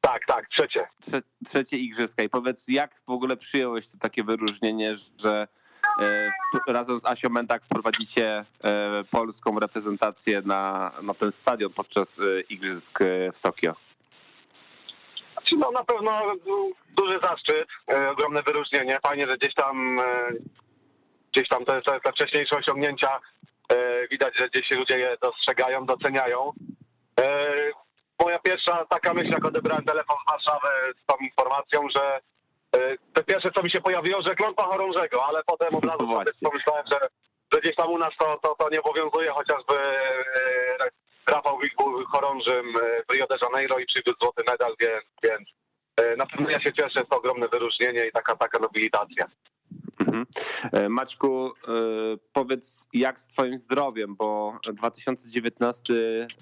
Tak, 0.00 0.26
tak, 0.26 0.48
trzecie. 0.48 0.88
Trze 1.00 1.22
trzecie 1.44 1.78
igrzyska. 1.78 2.22
I 2.22 2.28
powiedz, 2.28 2.68
jak 2.68 3.00
w 3.06 3.10
ogóle 3.10 3.36
przyjąłeś 3.36 3.90
to 3.90 3.98
takie 3.98 4.24
wyróżnienie, 4.24 4.94
że 5.20 5.48
razem 6.68 7.00
z 7.00 7.06
Asią 7.06 7.28
Mentak 7.28 7.64
wprowadzicie 7.64 8.44
e, 8.64 9.04
polską 9.10 9.60
reprezentację 9.60 10.42
na, 10.44 10.92
na 11.02 11.14
ten 11.14 11.32
stadion 11.32 11.72
podczas 11.72 12.18
e, 12.18 12.40
igrzysk 12.40 13.00
e, 13.00 13.32
w 13.32 13.40
Tokio? 13.40 13.74
No 15.58 15.70
na 15.70 15.84
pewno 15.84 16.22
duży 16.96 17.18
zaszczyt, 17.22 17.68
e, 17.92 18.10
ogromne 18.10 18.42
wyróżnienie. 18.42 18.98
Fajnie, 19.02 19.26
że 19.30 19.36
gdzieś 19.36 19.54
tam 19.54 19.98
e, 20.00 20.32
gdzieś 21.32 21.48
tam 21.48 21.64
te, 21.64 21.82
te, 21.82 22.00
te 22.00 22.12
wcześniejsze 22.12 22.56
osiągnięcia 22.56 23.20
e, 23.68 24.08
widać, 24.08 24.38
że 24.38 24.48
gdzieś 24.48 24.70
ludzie 24.70 24.98
je 24.98 25.16
dostrzegają, 25.22 25.86
doceniają. 25.86 26.52
E, 27.20 27.26
Moja 28.20 28.38
pierwsza 28.38 28.84
taka 28.84 29.14
myśl, 29.14 29.30
jak 29.30 29.44
odebrałem 29.44 29.84
telefon 29.84 30.16
z 30.26 30.30
Warszawy 30.30 30.68
z 31.02 31.06
tą 31.06 31.16
informacją, 31.16 31.88
że 31.96 32.16
e, 32.16 32.20
to 33.12 33.24
pierwsze, 33.24 33.50
co 33.56 33.62
mi 33.62 33.70
się 33.70 33.80
pojawiło, 33.80 34.22
że 34.22 34.34
klątwa 34.34 34.64
chorążego, 34.64 35.26
ale 35.26 35.42
potem 35.46 35.74
od 35.74 35.84
razu 35.84 36.06
No 36.42 36.50
pomyślałem, 36.50 36.84
że, 36.92 36.98
że 37.52 37.60
gdzieś 37.60 37.76
tam 37.76 37.90
u 37.90 37.98
nas 37.98 38.10
to, 38.18 38.38
to, 38.42 38.54
to 38.58 38.68
nie 38.70 38.82
obowiązuje, 38.82 39.30
chociażby 39.30 39.74
e, 39.74 40.90
Rafał 41.30 41.58
Wik 41.58 41.76
był 41.76 42.06
chorążym 42.06 42.76
e, 42.76 43.02
w 43.08 43.12
Rio 43.12 43.26
de 43.26 43.36
Janeiro 43.42 43.78
i 43.78 43.86
przywiózł 43.86 44.18
złoty 44.22 44.42
medal, 44.50 44.74
więc, 44.80 45.04
więc 45.24 45.48
e, 45.96 46.16
na 46.16 46.26
pewno 46.26 46.50
ja 46.50 46.60
się 46.60 46.72
cieszę, 46.72 46.96
jest 46.96 47.10
to 47.10 47.16
ogromne 47.16 47.48
wyróżnienie 47.48 48.06
i 48.06 48.12
taka, 48.12 48.36
taka 48.36 48.58
nobilitacja. 48.58 49.26
Mhm. 50.06 50.26
E, 50.72 50.88
Maćku, 50.88 51.46
e, 51.46 51.50
powiedz 52.32 52.88
jak 52.92 53.20
z 53.20 53.26
twoim 53.28 53.56
zdrowiem, 53.56 54.16
bo 54.16 54.58
2019 54.72 55.94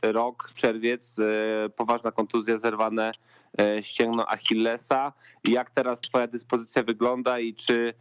rok, 0.03 0.53
czerwiec, 0.55 1.19
e, 1.19 1.69
poważna 1.69 2.13
kontuzja, 2.13 2.57
zerwane 2.57 3.13
ścięgno 3.81 4.29
Achillesa. 4.29 5.13
Jak 5.45 5.71
teraz 5.71 6.01
twoja 6.01 6.27
dyspozycja 6.27 6.83
wygląda 6.83 7.39
i 7.39 7.55
czy 7.55 7.95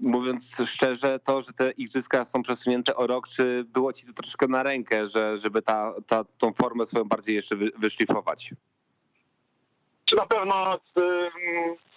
mówiąc 0.00 0.62
szczerze, 0.66 1.18
to, 1.18 1.40
że 1.40 1.52
te 1.52 1.70
igrzyska 1.70 2.24
są 2.24 2.42
przesunięte 2.42 2.96
o 2.96 3.06
rok, 3.06 3.28
czy 3.28 3.64
było 3.64 3.92
ci 3.92 4.06
to 4.06 4.12
troszkę 4.12 4.48
na 4.48 4.62
rękę, 4.62 5.08
że, 5.08 5.36
żeby 5.36 5.62
ta, 5.62 5.94
ta, 6.06 6.24
tą 6.24 6.52
formę 6.52 6.86
swoją 6.86 7.04
bardziej 7.04 7.34
jeszcze 7.34 7.56
wy, 7.56 7.70
wyszlifować? 7.78 8.54
Na 10.16 10.26
pewno 10.26 10.78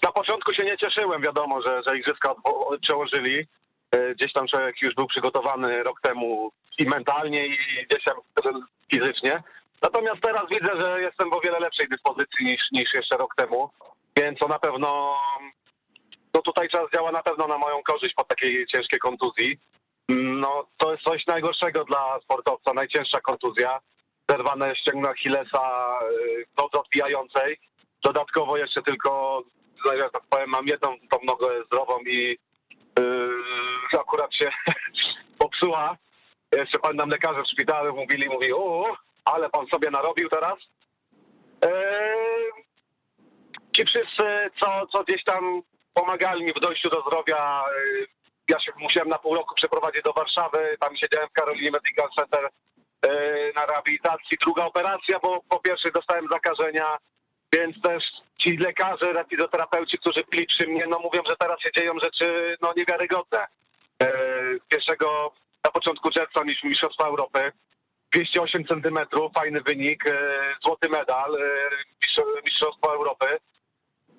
na 0.04 0.12
początku 0.12 0.54
się 0.54 0.64
nie 0.64 0.78
cieszyłem, 0.78 1.22
wiadomo, 1.22 1.62
że, 1.62 1.82
że 1.88 1.98
igrzyska 1.98 2.36
przełożyli. 2.82 3.48
Y, 3.96 4.16
Gdzieś 4.16 4.34
tam 4.34 4.48
człowiek 4.48 4.76
już 4.82 4.96
był 4.96 5.08
przygotowany 5.08 5.84
rok 5.84 6.02
temu 6.02 6.52
i 6.78 6.86
mentalnie, 6.86 7.46
i 7.48 7.58
gdzieś 7.90 8.04
tam 8.04 8.16
fizycznie. 8.94 9.44
Natomiast 9.82 10.22
teraz 10.22 10.44
widzę, 10.50 10.80
że 10.80 11.02
jestem 11.02 11.30
w 11.30 11.34
o 11.34 11.40
wiele 11.40 11.60
lepszej 11.60 11.88
dyspozycji 11.88 12.46
niż, 12.46 12.62
niż 12.72 12.94
jeszcze 12.94 13.18
rok 13.18 13.36
temu, 13.36 13.70
więc 14.18 14.40
to 14.40 14.48
na 14.48 14.60
pewno, 14.60 15.16
no 16.34 16.42
tutaj 16.42 16.70
czas 16.70 16.82
działa 16.96 17.12
na 17.12 17.24
pewno 17.24 17.48
na 17.48 17.58
moją 17.58 17.84
korzyść 17.84 18.14
po 18.16 18.24
takiej 18.24 18.66
ciężkiej 18.68 19.00
kontuzji. 19.00 19.58
No 20.10 20.68
to 20.78 20.92
jest 20.92 21.04
coś 21.04 21.28
najgorszego 21.28 21.84
dla 21.86 22.20
sportowca, 22.24 22.74
najcięższa 22.74 23.22
kontuzja. 23.22 23.80
Zerwane 24.30 24.76
ścięgno 24.76 25.10
Achillesa 25.10 26.00
w 26.56 26.62
nodze 26.62 26.80
odbijającej. 26.80 27.58
Dodatkowo 28.04 28.58
jeszcze 28.58 28.82
tylko, 28.82 29.44
że 29.86 30.10
tak 30.14 30.24
powiem, 30.30 30.50
mam 30.50 30.68
jedną 30.68 30.98
tą 31.12 31.18
nogę 31.24 31.64
zdrową 31.66 32.00
i 32.00 32.38
yy, 33.00 34.00
akurat 34.00 34.36
się 34.36 34.50
popsuła. 35.40 35.98
Jeszcze 36.54 36.80
pamiętam 36.80 37.10
lekarze 37.10 37.40
w 37.44 37.52
szpitalu 37.52 37.96
mówili, 37.96 38.30
mówi, 38.30 38.54
o, 38.54 38.96
ale 39.26 39.50
pan 39.50 39.66
sobie 39.74 39.90
narobił 39.90 40.30
teraz. 40.30 40.56
Yy, 41.66 41.72
ci 43.76 43.86
wszyscy, 43.86 44.50
co, 44.62 44.88
co 44.94 45.04
gdzieś 45.04 45.24
tam 45.24 45.62
pomagali 45.94 46.44
mi 46.44 46.54
w 46.54 46.60
dojściu 46.60 46.90
do 46.90 47.02
zdrowia, 47.02 47.64
yy, 47.76 48.08
ja 48.50 48.60
się 48.60 48.72
musiałem 48.80 49.10
na 49.10 49.18
pół 49.18 49.36
roku 49.36 49.56
przeprowadzić 49.56 50.02
do 50.02 50.14
Warszawy, 50.14 50.78
tam 50.80 50.98
siedziałem 50.98 51.30
w 51.30 51.34
Karolinie 51.34 51.72
Medical 51.72 52.10
Center 52.20 52.50
yy, 53.06 53.54
na 53.56 53.66
rehabilitacji. 53.66 54.38
Druga 54.42 54.66
operacja, 54.66 55.20
bo 55.20 55.42
po 55.50 55.60
pierwsze 55.60 55.92
dostałem 55.92 56.28
zakażenia, 56.32 56.98
więc 57.54 57.82
też 57.82 58.04
ci 58.38 58.58
lekarze, 58.58 59.26
fizjoterapeuci, 59.30 59.98
którzy 59.98 60.24
byli 60.32 60.48
przy 60.48 60.68
mnie, 60.68 60.86
no 60.90 61.00
mówią, 61.00 61.22
że 61.30 61.36
teraz 61.40 61.60
się 61.62 61.70
dzieją 61.78 61.94
rzeczy 62.04 62.58
no 62.62 62.74
niewiarygodne. 62.78 63.48
E, 64.04 64.12
Pierwszego 64.70 65.34
na 65.66 65.72
początku 65.72 66.12
czerwca 66.12 66.44
mieliśmy 66.44 66.70
Mistrzostwa 66.70 67.06
Europy, 67.08 67.52
208 68.14 68.66
centymetrów, 68.68 69.34
fajny 69.34 69.62
wynik, 69.62 70.08
e, 70.08 70.14
złoty 70.66 70.90
medal, 70.90 71.36
e, 71.36 71.40
mistrz- 72.02 72.42
Mistrzostwa 72.50 72.94
Europy. 72.94 73.26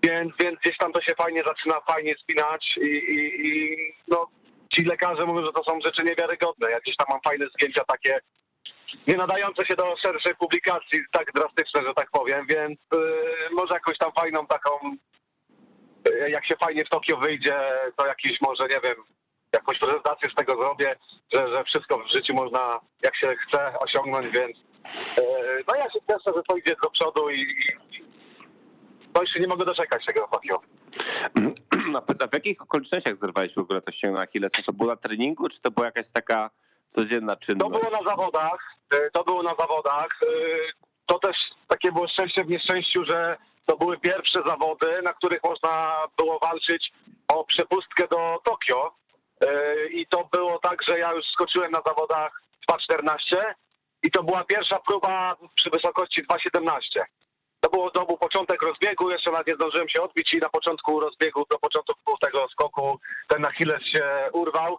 Więc, 0.04 0.32
więc 0.40 0.60
gdzieś 0.60 0.76
tam 0.78 0.92
to 0.92 1.02
się 1.02 1.14
fajnie 1.14 1.42
zaczyna 1.46 1.80
fajnie 1.80 2.14
spinać 2.22 2.74
i, 2.76 2.88
i, 2.88 3.48
i 3.48 3.76
no, 4.08 4.26
ci 4.74 4.84
lekarze 4.84 5.26
mówią, 5.26 5.46
że 5.46 5.52
to 5.52 5.64
są 5.64 5.78
rzeczy 5.84 6.04
niewiarygodne. 6.04 6.70
Ja 6.70 6.80
gdzieś 6.80 6.96
tam 6.96 7.06
mam 7.10 7.20
fajne 7.28 7.46
zdjęcia 7.46 7.84
takie 7.84 8.20
nie 9.06 9.16
nadające 9.16 9.66
się 9.66 9.76
do 9.76 9.94
szerszej 10.04 10.34
publikacji, 10.34 11.00
tak 11.12 11.32
drastyczne, 11.34 11.82
że 11.86 11.94
tak 11.94 12.10
powiem, 12.10 12.46
więc 12.48 12.78
yy, 12.92 13.48
może 13.52 13.74
jakąś 13.74 13.98
tam 13.98 14.12
fajną 14.12 14.46
taką, 14.46 14.70
yy, 16.08 16.30
jak 16.30 16.46
się 16.46 16.54
fajnie 16.64 16.84
w 16.84 16.88
Tokio 16.88 17.16
wyjdzie, 17.16 17.56
to 17.96 18.06
jakiś 18.06 18.40
może, 18.40 18.62
nie 18.62 18.80
wiem, 18.84 19.04
jakąś 19.52 19.78
prezentację 19.78 20.30
z 20.32 20.34
tego 20.34 20.52
zrobię, 20.62 20.96
że, 21.32 21.48
że 21.48 21.64
wszystko 21.64 21.98
w 21.98 22.16
życiu 22.16 22.34
można, 22.34 22.80
jak 23.02 23.16
się 23.16 23.34
chce, 23.46 23.78
osiągnąć, 23.78 24.26
więc 24.26 24.56
yy, 25.16 25.64
no 25.68 25.74
ja 25.76 25.90
się 25.90 25.98
cieszę, 26.10 26.36
że 26.36 26.42
to 26.48 26.56
idzie 26.56 26.76
do 26.82 26.90
przodu 26.90 27.30
i, 27.30 27.40
i 27.40 28.02
no 29.14 29.20
jeszcze 29.22 29.40
nie 29.40 29.48
mogę 29.48 29.64
doczekać 29.64 30.06
tego 30.06 30.28
Tokio. 30.32 30.60
W 32.30 32.34
jakich 32.34 32.62
okolicznościach 32.62 33.16
zerwałeś 33.16 33.54
w 33.54 33.58
ogóle 33.58 33.80
to 33.80 33.92
ścięgno 33.92 34.20
Achillesa? 34.20 34.62
To 34.66 34.72
było 34.72 34.88
na 34.88 34.96
treningu, 34.96 35.48
czy 35.48 35.60
to 35.60 35.70
była 35.70 35.86
jakaś 35.86 36.10
taka 36.12 36.50
codzienna 36.92 37.36
To 37.36 37.40
czynność? 37.42 37.70
było 37.80 37.90
na 37.90 38.02
zawodach, 38.10 38.60
y, 38.94 39.10
to 39.12 39.24
było 39.24 39.42
na 39.42 39.54
zawodach. 39.58 40.08
y, 40.26 40.72
To 41.06 41.18
też 41.18 41.36
takie 41.68 41.92
było 41.92 42.08
szczęście 42.08 42.44
w 42.44 42.48
nieszczęściu, 42.48 43.04
że 43.04 43.36
to 43.66 43.76
były 43.76 43.98
pierwsze 43.98 44.42
zawody, 44.46 45.02
na 45.02 45.12
których 45.12 45.40
można 45.44 45.96
było 46.18 46.38
walczyć 46.38 46.92
o 47.28 47.44
przepustkę 47.44 48.08
do 48.08 48.38
Tokio. 48.44 48.94
e, 49.46 49.86
i 49.86 50.06
to 50.06 50.28
było 50.32 50.58
tak, 50.58 50.78
że 50.88 50.98
ja 50.98 51.12
już 51.12 51.24
skoczyłem 51.32 51.70
na 51.72 51.80
zawodach 51.86 52.42
2.14 52.70 53.54
i 54.02 54.10
to 54.10 54.22
była 54.22 54.44
pierwsza 54.44 54.78
próba 54.78 55.36
przy 55.54 55.70
wysokości 55.70 56.22
2.17. 56.26 56.70
To, 57.60 57.70
było, 57.70 57.90
to 57.90 58.06
był 58.06 58.16
początek 58.16 58.62
rozbiegu, 58.62 59.10
jeszcze 59.10 59.30
nawet 59.32 59.46
nie 59.46 59.54
zdążyłem 59.54 59.88
się 59.88 60.02
odbić 60.02 60.34
i 60.34 60.38
na 60.38 60.48
początku 60.48 61.00
rozbiegu, 61.00 61.44
do 61.50 61.58
początku 61.58 62.18
tego 62.20 62.48
skoku 62.48 62.98
ten 63.28 63.44
Achilles 63.46 63.82
się 63.94 64.04
urwał. 64.32 64.78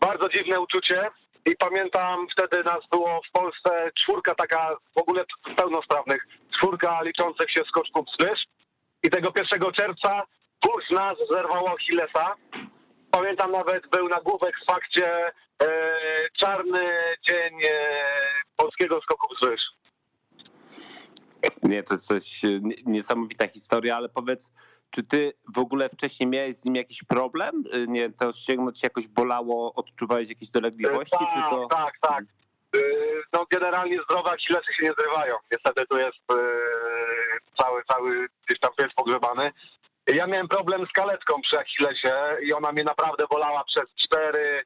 Bardzo 0.00 0.28
dziwne 0.28 0.60
uczucie 0.60 1.10
i 1.46 1.56
pamiętam 1.56 2.26
wtedy 2.32 2.64
nas 2.64 2.80
było 2.90 3.20
w 3.28 3.32
Polsce 3.32 3.90
czwórka 4.00 4.34
taka 4.34 4.76
w 4.96 5.00
ogóle 5.00 5.24
pełnosprawnych, 5.56 6.26
czwórka 6.56 7.02
liczących 7.02 7.50
się 7.50 7.62
skoczków 7.68 8.06
wzwyż 8.06 8.44
i 9.02 9.10
tego 9.10 9.32
1 9.52 9.72
czerwca 9.72 10.22
dwóch 10.62 10.82
z 10.90 10.94
nas 10.94 11.16
zerwało 11.30 11.70
Achillesa. 11.70 12.34
Pamiętam 13.10 13.52
nawet 13.52 13.90
był 13.90 14.08
nagłówek 14.08 14.54
w 14.62 14.72
fakcie 14.72 15.26
e, 15.26 15.68
czarny 16.40 16.90
dzień 17.28 17.54
e, 17.54 17.72
polskiego 18.56 19.00
skoku 19.00 19.34
wzwyż. 19.34 19.60
Nie, 21.68 21.82
to 21.82 21.94
jest 21.94 22.06
coś 22.06 22.44
e, 22.44 22.48
nie- 22.62 22.74
niesamowita 22.86 23.48
historia, 23.48 23.96
ale 23.96 24.08
powiedz, 24.08 24.52
czy 24.90 25.02
ty 25.02 25.32
w 25.54 25.58
ogóle 25.58 25.88
wcześniej 25.88 26.28
miałeś 26.28 26.56
z 26.56 26.64
nim 26.64 26.74
jakiś 26.74 27.02
problem? 27.02 27.64
E, 27.72 27.86
Nie, 27.86 28.10
to 28.10 28.32
ci 28.32 28.52
jakoś 28.82 29.08
bolało, 29.08 29.74
odczuwałeś 29.74 30.28
jakieś 30.28 30.50
dolegliwości, 30.50 31.16
tak, 31.18 31.28
czy 31.34 31.50
to... 31.50 31.66
tak, 31.66 31.94
tak. 32.00 32.24
Yy, 32.74 33.22
No 33.32 33.46
generalnie 33.50 33.98
zdrowe 34.04 34.30
Achillesy 34.30 34.66
się 34.76 34.82
nie 34.86 34.92
zrywają. 34.98 35.36
Niestety 35.52 35.86
tu 35.86 35.96
jest 35.96 36.18
cały, 37.58 37.82
cały 37.92 38.28
gdzieś 38.46 38.60
tam 38.60 38.70
pies 38.78 38.88
pogrzebany. 38.96 39.52
Ja 40.06 40.26
miałem 40.26 40.48
problem 40.48 40.86
z 40.86 40.92
kaletką 40.92 41.34
przy 41.42 41.58
Achillesie 41.60 42.36
i 42.42 42.52
ona 42.52 42.72
mnie 42.72 42.84
naprawdę 42.84 43.24
bolała 43.30 43.64
przez 43.64 43.84
4, 44.06 44.64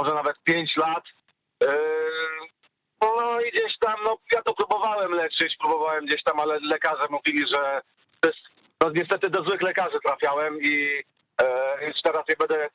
może 0.00 0.14
nawet 0.14 0.36
5 0.44 0.76
lat. 0.76 1.04
No 3.16 3.40
i 3.40 3.50
gdzieś 3.50 3.78
tam, 3.80 3.94
no 4.04 4.16
ja 4.34 4.42
to 4.42 4.54
próbowałem 4.54 5.12
leczyć, 5.12 5.56
próbowałem 5.60 6.06
gdzieś 6.06 6.22
tam, 6.22 6.40
ale 6.40 6.58
lekarze 6.62 7.06
mówili, 7.10 7.44
że 7.54 7.80
to 8.20 8.28
jest, 8.28 8.40
no 8.80 8.90
niestety 8.90 9.30
do 9.30 9.42
złych 9.42 9.62
lekarzy 9.62 9.98
trafiałem 10.06 10.58
i 10.62 11.02
e, 11.42 11.86
już 11.86 11.96
teraz 12.04 12.22
nie 12.28 12.36
będę 12.38 12.68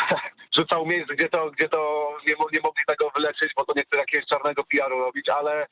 rzucał 0.58 0.86
miejsc, 0.86 1.08
gdzie 1.10 1.28
to, 1.28 1.50
gdzie 1.50 1.68
to 1.68 2.12
nie, 2.28 2.34
nie 2.52 2.60
mogli 2.64 2.84
tego 2.86 3.10
wyleczyć, 3.16 3.52
bo 3.56 3.64
to 3.64 3.72
nie 3.76 3.82
chcę 3.82 3.98
jakiegoś 3.98 4.28
czarnego 4.28 4.62
PR-u 4.64 4.98
robić, 4.98 5.28
ale 5.28 5.66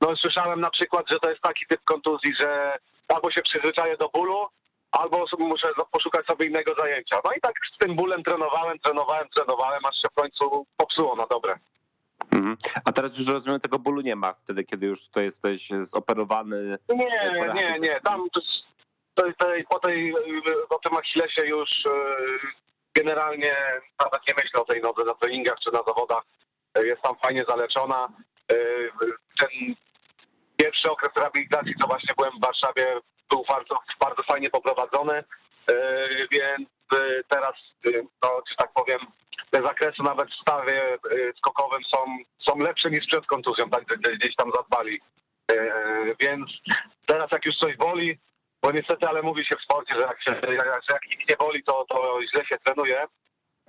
no 0.00 0.16
słyszałem 0.16 0.60
na 0.60 0.70
przykład, 0.70 1.06
że 1.10 1.18
to 1.18 1.30
jest 1.30 1.42
taki 1.42 1.66
typ 1.66 1.84
kontuzji, 1.84 2.32
że 2.40 2.78
albo 3.08 3.30
się 3.30 3.42
przyzwyczaję 3.42 3.96
do 3.96 4.08
bólu, 4.08 4.46
albo 4.92 5.24
muszę 5.38 5.68
za- 5.78 5.84
poszukać 5.84 6.26
sobie 6.26 6.46
innego 6.46 6.74
zajęcia. 6.78 7.20
No 7.24 7.30
i 7.36 7.40
tak 7.40 7.52
z 7.74 7.78
tym 7.78 7.96
bólem 7.96 8.22
trenowałem, 8.22 8.78
trenowałem, 8.78 9.28
trenowałem, 9.36 9.84
aż 9.84 9.96
się 9.96 10.08
w 10.12 10.20
końcu 10.20 10.66
popsuło 10.76 11.16
na 11.16 11.26
dobre. 11.26 11.58
Mhm. 12.32 12.56
A 12.84 12.92
teraz 12.92 13.18
już 13.18 13.28
rozumiem, 13.28 13.60
tego 13.60 13.78
bólu 13.78 14.00
nie 14.00 14.16
ma 14.16 14.32
wtedy, 14.32 14.64
kiedy 14.64 14.86
już 14.86 15.06
tutaj 15.06 15.24
jesteś 15.24 15.68
zoperowany. 15.80 16.78
Nie, 16.88 17.52
nie, 17.54 17.78
nie. 17.80 18.00
Tam 18.00 18.24
po, 19.68 19.78
tej, 19.78 20.14
po 20.68 20.78
tym 20.78 20.96
Achillesie 20.96 21.46
już 21.46 21.68
e, 21.90 21.92
generalnie 22.94 23.54
nawet 24.04 24.20
nie 24.28 24.34
myślę 24.44 24.60
o 24.60 24.64
tej 24.64 24.80
nodze 24.82 25.04
na 25.04 25.14
treningach 25.14 25.56
czy 25.64 25.72
na 25.72 25.82
zawodach. 25.86 26.22
E, 26.74 26.86
Jest 26.86 27.02
tam 27.02 27.16
fajnie 27.22 27.44
zaleczona. 27.48 28.08
E, 28.52 28.54
Ten 29.38 29.74
pierwszy 30.56 30.90
okres 30.90 31.10
rehabilitacji, 31.16 31.74
to 31.80 31.86
właśnie 31.86 32.14
byłem 32.16 32.32
w 32.38 32.44
Warszawie, 32.44 33.00
był 33.30 33.44
bardzo, 33.48 33.74
bardzo 34.00 34.22
fajnie 34.22 34.50
poprowadzony, 34.50 35.24
E, 35.70 36.08
więc 36.32 36.68
e, 36.94 37.22
teraz, 37.28 37.54
e, 37.86 37.90
no, 38.22 38.42
że 38.50 38.54
tak 38.58 38.72
powiem, 38.74 38.98
te 39.50 39.62
zakresy 39.62 40.02
nawet 40.02 40.28
w 40.30 40.40
stawie 40.40 40.92
e, 40.94 40.98
skokowym 41.38 41.82
są, 41.94 41.98
są 42.48 42.58
lepsze 42.58 42.90
niż 42.90 43.06
przed 43.06 43.26
kontuzją, 43.26 43.70
tak 43.70 43.84
gdzieś- 43.84 44.36
tam 44.36 44.50
zadbali. 44.56 45.00
E, 45.52 45.54
Więc 46.20 46.50
teraz 47.06 47.28
jak 47.32 47.46
już 47.46 47.56
coś 47.56 47.76
boli, 47.76 48.18
bo 48.62 48.72
niestety, 48.72 49.08
ale 49.08 49.22
mówi 49.22 49.44
się 49.44 49.56
w 49.56 49.62
sporcie, 49.62 49.98
że 49.98 50.04
jak, 50.06 50.22
się, 50.22 50.56
jak, 50.56 50.82
jak 50.92 51.02
nic 51.10 51.30
nie 51.30 51.36
boli, 51.36 51.62
to, 51.64 51.84
to 51.88 52.18
źle 52.34 52.44
się 52.46 52.56
trenuje. 52.64 53.04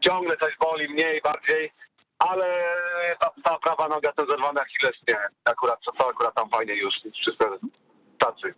Ciągle 0.02 0.38
coś 0.38 0.58
boli, 0.58 0.90
mniej, 0.90 1.22
bardziej, 1.22 1.72
ale 2.20 2.76
ta, 3.20 3.32
ta 3.44 3.58
prawa 3.60 3.88
noga, 3.88 4.12
ten 4.12 4.26
zerwany 4.30 4.62
Achilles, 4.62 4.96
nie. 5.08 5.18
Akurat, 5.46 5.80
to 5.98 6.10
akurat 6.10 6.36
tam 6.36 6.50
fajnie 6.50 6.74
już, 6.76 6.94
wszystko 7.22 7.58
tacy. 8.20 8.54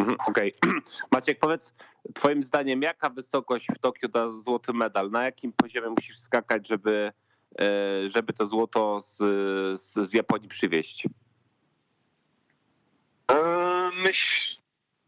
Mhm, 0.00 0.16
Okej. 0.26 0.54
Maciek, 1.12 1.38
powiedz, 1.38 1.74
twoim 2.14 2.42
zdaniem, 2.42 2.82
jaka 2.82 3.10
wysokość 3.10 3.66
w 3.68 3.78
Tokio 3.78 4.08
da 4.08 4.30
złoty 4.30 4.72
medal? 4.72 5.10
Na 5.10 5.24
jakim 5.24 5.52
poziomie 5.52 5.88
musisz 5.90 6.18
skakać, 6.18 6.68
żeby, 6.68 7.12
e, 7.60 7.64
żeby 8.08 8.32
to 8.32 8.46
złoto 8.46 9.00
z, 9.00 9.16
z, 9.80 10.08
z 10.08 10.14
Japonii 10.14 10.48
przywieźć? 10.48 11.06
Eee, 13.28 13.90
Myśl, 13.96 14.60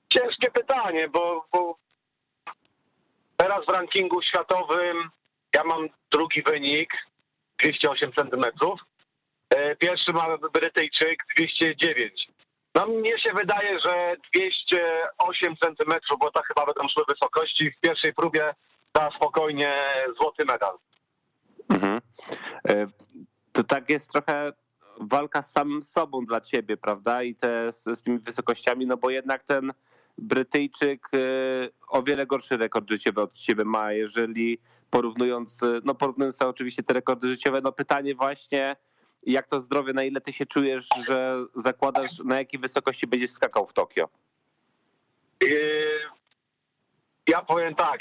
ciężkie 0.09 0.51
pytanie, 0.51 1.09
bo, 1.09 1.49
bo 1.53 1.79
teraz 3.37 3.67
w 3.69 3.73
rankingu 3.73 4.23
światowym 4.23 5.11
ja 5.55 5.65
mam 5.65 5.89
drugi 6.13 6.43
wynik, 6.43 6.91
208 7.59 8.13
centymetrów. 8.13 8.81
E, 9.51 9.77
Pierwszy 9.77 10.13
ma 10.13 10.39
Brytyjczyk 10.39 11.25
209. 11.37 12.32
No 12.75 12.87
mnie 12.87 13.19
się 13.27 13.33
wydaje, 13.35 13.79
że 13.85 14.17
208 14.35 15.57
centymetrów, 15.57 16.19
bo 16.21 16.31
tak 16.31 16.47
chyba 16.47 16.67
będą 16.67 16.83
szły 16.89 17.05
wysokości, 17.09 17.71
w 17.71 17.81
pierwszej 17.81 18.15
próbie 18.15 18.55
da 18.95 19.11
spokojnie 19.17 19.75
złoty 20.21 20.45
medal. 20.45 20.79
Mhm. 21.69 22.01
E, 22.69 22.87
To 23.53 23.65
tak 23.65 23.91
jest 23.91 24.13
trochę 24.13 24.53
walka 25.01 25.43
z 25.43 25.53
samym 25.53 25.83
sobą 25.83 26.27
dla 26.27 26.41
ciebie, 26.41 26.77
prawda? 26.77 27.23
I 27.23 27.35
te 27.35 27.73
z, 27.73 27.85
z 27.85 28.03
tymi 28.03 28.19
wysokościami, 28.19 28.87
no 28.87 28.97
bo 28.97 29.11
jednak 29.11 29.43
ten 29.43 29.73
Brytyjczyk 30.19 31.09
e, 31.15 31.19
o 31.89 32.03
wiele 32.03 32.27
gorszy 32.27 32.57
rekord 32.57 32.91
życiowy 32.91 33.21
od 33.21 33.33
ciebie 33.33 33.65
ma, 33.65 33.93
jeżeli 33.93 34.59
porównując, 34.91 35.63
e, 35.63 35.81
no 35.85 35.95
porównując 35.95 36.43
oczywiście 36.43 36.83
te 36.83 36.95
rekordy 36.95 37.29
życiowe, 37.29 37.61
no 37.61 37.73
pytanie 37.73 38.15
właśnie, 38.15 38.77
jak 39.23 39.47
to 39.47 39.61
zdrowie, 39.61 39.93
na 39.93 40.05
ile 40.05 40.21
ty 40.21 40.33
się 40.33 40.47
czujesz, 40.47 40.89
że 41.09 41.37
zakładasz, 41.55 42.19
na 42.25 42.39
jakiej 42.39 42.61
wysokości 42.61 43.07
będziesz 43.07 43.31
skakał 43.31 43.67
w 43.67 43.73
Tokio? 43.73 44.09
Yy, 45.43 46.01
Ja 47.27 47.43
powiem 47.43 47.75
tak, 47.75 48.01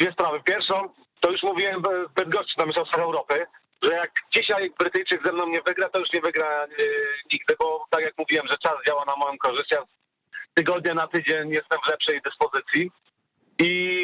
dwie 0.00 0.12
sprawy. 0.12 0.40
Pierwszą, 0.44 0.88
to 1.20 1.30
już 1.30 1.42
mówiłem 1.42 1.82
w 1.82 2.14
Bydgoszczy 2.14 2.54
na 2.58 2.66
Mistrzostwach 2.66 3.00
Europy, 3.00 3.46
że 3.82 3.94
jak 3.94 4.10
dzisiaj 4.34 4.72
Brytyjczyk 4.78 5.26
ze 5.26 5.32
mną 5.32 5.48
nie 5.48 5.62
wygra, 5.66 5.88
to 5.88 6.00
już 6.00 6.12
nie 6.12 6.20
wygra 6.20 6.66
yy, 6.66 6.76
nigdy, 7.32 7.54
bo 7.58 7.86
tak 7.90 8.00
jak 8.00 8.18
mówiłem, 8.18 8.46
że 8.50 8.58
czas 8.58 8.74
działa 8.86 9.04
na 9.04 9.16
moją 9.16 9.38
korzyść. 9.38 9.70
Ja 9.72 9.82
tygodnia 10.54 10.94
na 10.94 11.06
tydzień 11.06 11.50
jestem 11.50 11.78
w 11.86 11.90
lepszej 11.90 12.20
dyspozycji 12.24 12.90
i 13.58 13.98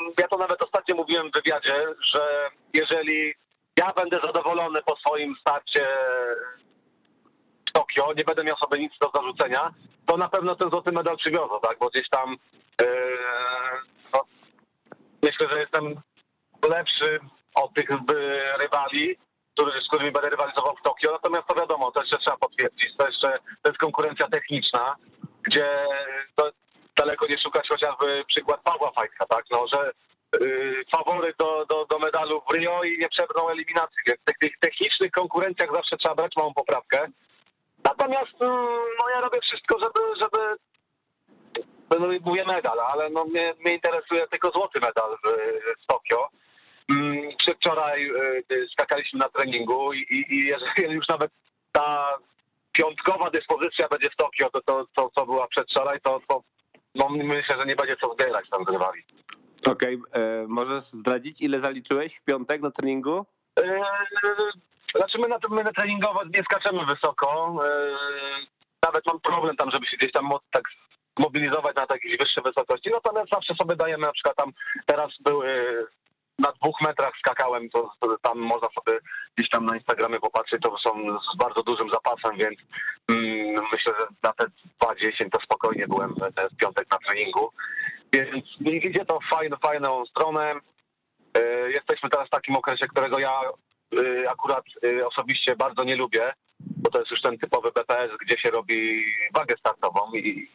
mm, 0.00 0.12
ja 0.18 0.28
to 0.28 0.38
nawet 0.38 0.64
ostatnio 0.64 0.96
mówiłem 0.96 1.30
w 1.30 1.34
wywiadzie, 1.34 1.86
że 2.14 2.50
jeżeli 2.74 3.34
ja 3.78 3.92
będę 3.92 4.20
zadowolony 4.24 4.82
po 4.82 4.96
swoim 4.96 5.34
starcie 5.40 5.86
w 7.68 7.72
Tokio, 7.72 8.12
nie 8.16 8.24
będę 8.24 8.44
miał 8.44 8.56
sobie 8.56 8.82
nic 8.82 8.92
do 9.00 9.10
zarzucenia, 9.14 9.74
to 10.06 10.16
na 10.16 10.28
pewno 10.28 10.54
ten 10.54 10.70
złoty 10.70 10.92
medal 10.92 11.16
przywiozę, 11.16 11.54
tak? 11.62 11.78
Bo 11.78 11.88
gdzieś 11.88 12.08
tam 12.08 12.36
e, 12.82 12.86
no, 14.14 14.20
myślę, 15.22 15.46
że 15.52 15.60
jestem 15.60 16.00
lepszy 16.70 17.18
od 17.54 17.74
tych 17.74 17.88
rywali, 18.60 19.16
którzy, 19.54 19.80
z 19.84 19.88
którymi 19.88 20.10
będę 20.12 20.30
rywalizował 20.30 20.76
w 20.76 20.82
Tokio. 20.82 21.12
Natomiast 21.12 21.46
to 21.46 21.54
wiadomo, 21.54 21.90
to 21.90 22.02
jeszcze 22.02 22.18
trzeba 22.18 22.36
potwierdzić. 22.36 22.96
To 22.98 23.06
jeszcze 23.06 23.38
to 23.62 23.70
jest 23.70 23.78
konkurencja 23.78 24.28
techniczna, 24.28 24.96
gdzie 25.42 25.86
to 26.36 26.50
daleko 26.96 27.26
nie 27.26 27.38
szukać 27.44 27.68
chociażby 27.68 28.24
przykład 28.28 28.60
Pawła 28.60 28.92
Fajtka, 28.92 29.26
tak? 29.26 29.44
No, 29.50 29.64
że 29.72 29.92
y, 30.42 30.84
faworyt 30.96 31.36
do, 31.38 31.66
do, 31.66 31.86
do 31.90 31.98
medalu 31.98 32.42
w 32.50 32.54
Rio 32.54 32.82
i 32.84 32.98
nie 32.98 33.08
przebrnął 33.08 33.50
eliminacji. 33.50 33.98
Więc 34.06 34.20
w 34.20 34.24
tych, 34.24 34.38
tych 34.38 34.58
technicznych 34.60 35.10
konkurencjach 35.10 35.74
zawsze 35.74 35.96
trzeba 35.96 36.14
brać 36.14 36.32
małą 36.36 36.54
poprawkę. 36.54 37.08
Natomiast 37.84 38.42
mm, 38.42 38.78
no 39.02 39.08
ja 39.10 39.20
robię 39.20 39.38
wszystko, 39.42 39.78
żeby, 39.78 40.00
żeby 40.22 40.56
no 41.90 42.08
mówię 42.24 42.44
medal, 42.44 42.80
ale 42.80 43.10
no 43.10 43.24
mnie, 43.24 43.54
mnie 43.60 43.74
interesuje 43.74 44.26
tylko 44.30 44.50
złoty 44.50 44.80
medal 44.80 45.16
w, 45.24 45.28
w 45.82 45.86
Tokio. 45.86 46.28
Mm, 46.90 47.36
Przedwczoraj 47.38 48.10
y, 48.52 48.68
skakaliśmy 48.72 49.18
na 49.18 49.28
treningu 49.28 49.92
i, 49.92 49.98
i, 49.98 50.34
i 50.34 50.46
jeżeli 50.46 50.94
już 50.94 51.08
nawet 51.08 51.30
ta 51.72 52.18
piątkowa 52.72 53.30
dyspozycja 53.30 53.88
będzie 53.88 54.10
w 54.10 54.16
Tokio, 54.16 54.50
to 54.50 54.60
to, 54.60 54.86
to 54.96 55.10
co 55.14 55.26
była 55.26 55.48
przedwczoraj, 55.48 56.00
to, 56.00 56.20
to 56.28 56.42
no 56.94 57.08
myślę, 57.08 57.56
że 57.60 57.66
nie 57.66 57.76
będzie 57.76 57.96
co 57.96 58.12
zbierać 58.12 58.48
tam 58.50 58.64
z 58.64 58.72
rywali. 58.72 59.02
Okej, 59.70 59.98
e, 60.12 60.46
możesz 60.48 60.82
zdradzić, 60.82 61.35
ile 61.46 61.60
zaliczyłeś 61.60 62.16
w 62.16 62.24
piątek 62.24 62.62
na 62.62 62.70
treningu? 62.70 63.26
Yy, 63.58 63.80
Znaczy 64.96 65.18
my 65.18 65.28
na 65.28 65.38
my 65.50 65.62
na 65.62 65.72
treningowo 65.72 66.24
nie 66.24 66.42
skaczemy 66.50 66.86
wysoko. 66.86 67.56
Yy, 67.62 68.46
Nawet 68.86 69.06
mam 69.06 69.20
problem 69.20 69.56
tam, 69.56 69.70
żeby 69.74 69.86
się 69.86 69.96
gdzieś 69.96 70.12
tam 70.12 70.24
mo- 70.24 70.40
tak 70.50 70.64
mobilizować 71.18 71.76
na 71.76 71.86
takiej 71.86 72.10
wyższej 72.12 72.44
wysokości. 72.44 72.90
Natomiast 72.90 73.30
zawsze 73.32 73.54
sobie 73.60 73.76
dajemy 73.76 74.06
na 74.06 74.12
przykład 74.12 74.36
tam 74.36 74.52
teraz 74.86 75.10
były 75.20 75.48
na 76.38 76.52
dwóch 76.52 76.80
metrach 76.82 77.12
skakałem, 77.18 77.70
to, 77.70 77.90
to 78.00 78.18
tam 78.22 78.38
można 78.38 78.68
sobie 78.68 78.98
gdzieś 79.36 79.50
tam 79.50 79.64
na 79.66 79.74
Instagramie 79.76 80.20
popatrzeć, 80.20 80.62
to 80.62 80.76
są 80.86 80.90
z 81.34 81.36
bardzo 81.38 81.62
dużym 81.62 81.90
zapasem, 81.92 82.38
więc 82.38 82.58
mm, 83.08 83.64
myślę, 83.72 83.92
że 84.00 84.06
na 84.22 84.32
te 84.32 84.44
2.10 84.44 85.30
to 85.32 85.40
spokojnie 85.44 85.86
byłem 85.88 86.14
w 86.52 86.56
piątek 86.56 86.86
na 86.90 86.98
treningu. 86.98 87.52
Więc 88.12 88.44
idzie 88.60 89.04
to 89.04 89.18
w 89.20 89.30
fajną, 89.34 89.56
fajną 89.56 90.06
stronę. 90.06 90.54
Jesteśmy 91.70 92.10
teraz 92.10 92.26
w 92.26 92.30
takim 92.30 92.56
okresie, 92.56 92.86
którego 92.88 93.18
ja 93.18 93.40
e, 93.42 94.30
akurat 94.30 94.64
e, 94.84 95.06
osobiście 95.06 95.56
bardzo 95.56 95.84
nie 95.84 95.96
lubię, 95.96 96.32
bo 96.60 96.90
to 96.90 96.98
jest 96.98 97.10
już 97.10 97.22
ten 97.22 97.38
typowy 97.38 97.70
BPS, 97.72 98.10
gdzie 98.20 98.38
się 98.38 98.50
robi 98.50 99.04
wagę 99.34 99.54
startową 99.58 100.12
i, 100.14 100.50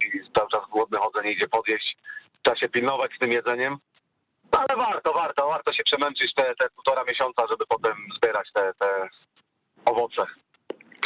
i 0.00 0.32
cały 0.36 0.48
czas 0.50 0.60
głodny 0.70 0.98
chodzę, 0.98 1.22
nie 1.24 1.32
idzie 1.32 1.48
podjeść. 1.48 1.96
Trzeba 2.42 2.58
się 2.58 2.68
pilnować 2.68 3.10
z 3.16 3.18
tym 3.18 3.32
jedzeniem. 3.32 3.78
No 4.52 4.58
ale 4.58 4.86
warto, 4.86 5.12
warto, 5.12 5.48
warto 5.48 5.72
się 5.72 5.82
przemęczyć 5.84 6.34
te, 6.34 6.54
te 6.58 6.70
półtora 6.70 7.04
miesiąca, 7.04 7.42
żeby 7.50 7.64
potem 7.68 7.94
zbierać 8.16 8.48
te, 8.54 8.72
te 8.78 9.08
owoce. 9.84 10.22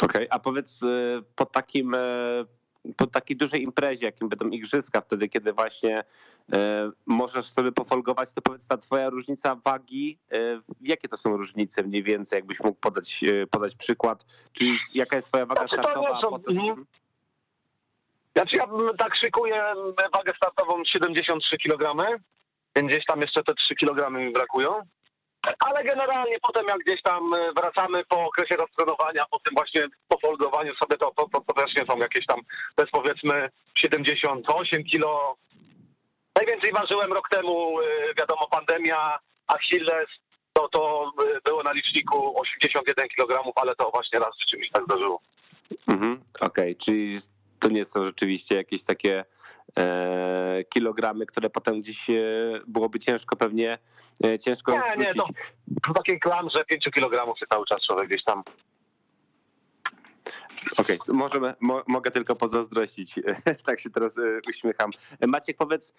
Okej, 0.01 0.27
a 0.29 0.39
powiedz 0.39 0.83
y, 0.83 1.23
po 1.35 1.45
takim, 1.45 1.93
y, 1.93 2.45
po 2.97 3.07
takiej 3.07 3.37
dużej 3.37 3.63
imprezie, 3.63 4.05
jakim 4.05 4.29
będą 4.29 4.49
igrzyska, 4.49 5.01
wtedy 5.01 5.29
kiedy 5.29 5.53
właśnie 5.53 5.99
y, 5.99 6.55
możesz 7.05 7.49
sobie 7.49 7.71
pofolgować, 7.71 8.33
to 8.33 8.41
powiedz 8.41 8.67
ta 8.67 8.77
twoja 8.77 9.09
różnica 9.09 9.55
wagi, 9.55 10.19
y, 10.33 10.61
jakie 10.81 11.07
to 11.07 11.17
są 11.17 11.37
różnice 11.37 11.83
mniej 11.83 12.03
więcej, 12.03 12.37
jakbyś 12.37 12.59
mógł 12.59 12.79
podać, 12.79 13.23
y, 13.23 13.47
podać 13.47 13.75
przykład, 13.75 14.25
czyli 14.53 14.79
jaka 14.93 15.15
jest 15.15 15.27
twoja 15.27 15.45
waga 15.45 15.67
Znaczy, 15.67 15.75
to 15.75 15.83
startowa, 15.83 16.29
potem... 16.29 16.57
mhm. 16.57 16.85
Znaczy 18.35 18.57
ja 18.57 18.67
tak 18.97 19.15
szykuję 19.23 19.63
wagę 20.13 20.33
startową 20.37 20.83
73 20.85 21.57
kg, 21.57 22.19
gdzieś 22.75 23.05
tam 23.05 23.21
jeszcze 23.21 23.43
te 23.43 23.53
3 23.53 23.75
kg 23.75 24.09
mi 24.09 24.33
brakują. 24.33 24.81
Ale 25.59 25.83
generalnie 25.83 26.37
potem 26.41 26.65
jak 26.67 26.77
gdzieś 26.77 27.01
tam 27.01 27.31
wracamy 27.57 28.05
po 28.05 28.25
okresie 28.25 28.55
roztrenowania, 28.55 29.25
po 29.31 29.39
tym 29.39 29.55
właśnie 29.55 29.81
pofolgowaniu 30.07 30.75
sobie, 30.75 30.97
to, 30.97 31.11
to, 31.15 31.29
to, 31.29 31.41
to 31.41 31.53
też 31.53 31.75
nie 31.75 31.85
są 31.89 31.97
jakieś 31.97 32.25
tam, 32.25 32.39
to 32.75 32.83
jest 32.83 32.91
powiedzmy 32.91 33.49
78 33.77 34.83
kg. 34.83 35.35
Najwięcej 36.35 36.71
ważyłem 36.71 37.13
rok 37.13 37.29
temu, 37.29 37.81
y, 37.81 37.85
wiadomo, 38.19 38.47
pandemia, 38.47 39.17
Achilles, 39.47 40.07
to, 40.53 40.67
to 40.67 41.11
y, 41.37 41.39
było 41.45 41.63
na 41.63 41.71
liczniku 41.71 42.41
81 42.41 43.07
kg, 43.17 43.51
ale 43.55 43.75
to 43.75 43.91
właśnie 43.93 44.19
raz 44.19 44.31
w 44.45 44.51
czymś 44.51 44.69
tak 44.71 44.83
zdarzyło. 44.83 45.21
Mhm, 45.87 46.23
Okej, 46.41 46.75
czyli 46.75 47.17
to 47.65 47.69
nie 47.71 47.85
są 47.85 48.07
rzeczywiście 48.07 48.55
jakieś 48.55 48.85
takie 48.85 49.25
e, 49.77 50.63
kilogramy, 50.69 51.25
które 51.25 51.49
potem 51.49 51.81
gdzieś 51.81 52.09
e, 52.09 52.13
byłoby 52.67 52.99
ciężko 52.99 53.35
pewnie 53.35 53.77
e, 54.25 54.39
ciężko 54.39 54.71
Nie, 54.71 55.03
nie, 55.05 55.11
zrzucić. 55.11 55.35
to 55.83 55.91
w 55.91 55.95
takiej 55.95 56.19
klamrze 56.19 56.65
5 56.65 56.89
kg 56.93 57.39
się 57.39 57.45
cały 57.49 57.65
czas 57.65 57.77
człowiek 57.87 58.09
gdzieś 58.09 58.23
tam. 58.23 58.43
Okej, 60.77 60.99
to 61.07 61.13
możemy, 61.13 61.53
mo, 61.59 61.83
mogę 61.87 62.11
tylko 62.11 62.35
pozazdrościć. 62.35 63.19
tak 63.65 63.79
się 63.79 63.89
teraz 63.89 64.19
uśmiecham. 64.49 64.91
Maciek, 65.27 65.57
powiedz, 65.57 65.93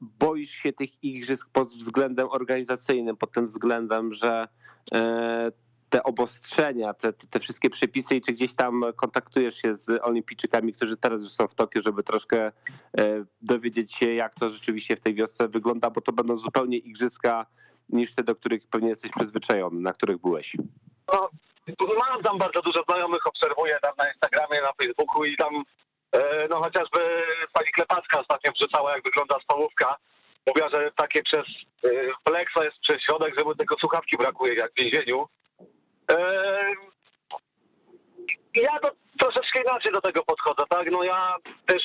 boisz 0.00 0.50
się 0.50 0.72
tych 0.72 1.04
igrzysk 1.04 1.50
pod 1.52 1.68
względem 1.68 2.28
organizacyjnym, 2.30 3.16
pod 3.16 3.32
tym 3.32 3.46
względem, 3.46 4.12
że 4.14 4.48
te 5.90 6.02
obostrzenia, 6.02 6.94
te, 6.94 7.12
te, 7.12 7.40
wszystkie 7.40 7.70
przepisy 7.70 8.16
i 8.16 8.20
czy 8.20 8.32
gdzieś 8.32 8.54
tam 8.54 8.84
kontaktujesz 8.96 9.62
się 9.62 9.74
z 9.74 9.90
olimpijczykami, 10.02 10.72
którzy 10.72 10.96
teraz 10.96 11.22
już 11.22 11.30
są 11.30 11.48
w 11.48 11.54
Tokio, 11.54 11.82
żeby 11.82 12.02
troszkę 12.02 12.46
e, 12.46 12.52
dowiedzieć 13.40 13.94
się, 13.94 14.14
jak 14.14 14.34
to 14.34 14.48
rzeczywiście 14.48 14.96
w 14.96 15.00
tej 15.00 15.14
wiosce 15.14 15.48
wygląda, 15.48 15.90
bo 15.90 16.00
to 16.00 16.12
będą 16.12 16.36
zupełnie 16.36 16.78
igrzyska 16.78 17.46
niż 17.88 18.14
te, 18.14 18.22
do 18.22 18.36
których 18.36 18.66
pewnie 18.66 18.88
jesteś 18.88 19.12
przyzwyczajony, 19.12 19.80
na 19.80 19.92
których 19.92 20.18
byłeś. 20.18 20.56
No, 21.12 21.30
mam 21.98 22.22
tam 22.22 22.38
bardzo 22.38 22.62
dużo 22.62 22.82
znajomych, 22.88 23.26
obserwuję 23.26 23.78
tam 23.82 23.92
na 23.98 24.08
Instagramie, 24.08 24.60
na 24.62 24.72
Facebooku 24.82 25.24
i 25.24 25.36
tam 25.36 25.64
e, 26.12 26.48
no 26.50 26.60
chociażby 26.62 26.98
pani 27.52 27.70
Klepacka 27.74 28.20
ostatnio 28.20 28.52
wrzucała, 28.52 28.92
jak 28.92 29.04
wygląda 29.04 29.36
stołówka. 29.44 29.96
Mówiła, 30.46 30.68
że 30.68 30.90
takie 30.96 31.22
przez 31.22 31.46
e, 31.84 31.88
Flexa 32.28 32.64
jest 32.64 32.78
przez 32.80 32.96
środek, 33.02 33.34
żeby 33.38 33.56
tylko 33.56 33.76
słuchawki 33.80 34.16
brakuje, 34.16 34.54
jak 34.54 34.72
w 34.72 34.82
więzieniu. 34.82 35.28
E, 36.10 36.72
ja 38.54 38.78
to 38.82 38.90
troszeczkę 39.18 39.62
inaczej 39.62 39.92
do 39.92 40.00
tego 40.00 40.22
podchodzę, 40.22 40.62
tak? 40.68 40.90
No 40.90 41.02
ja 41.02 41.36
też, 41.66 41.82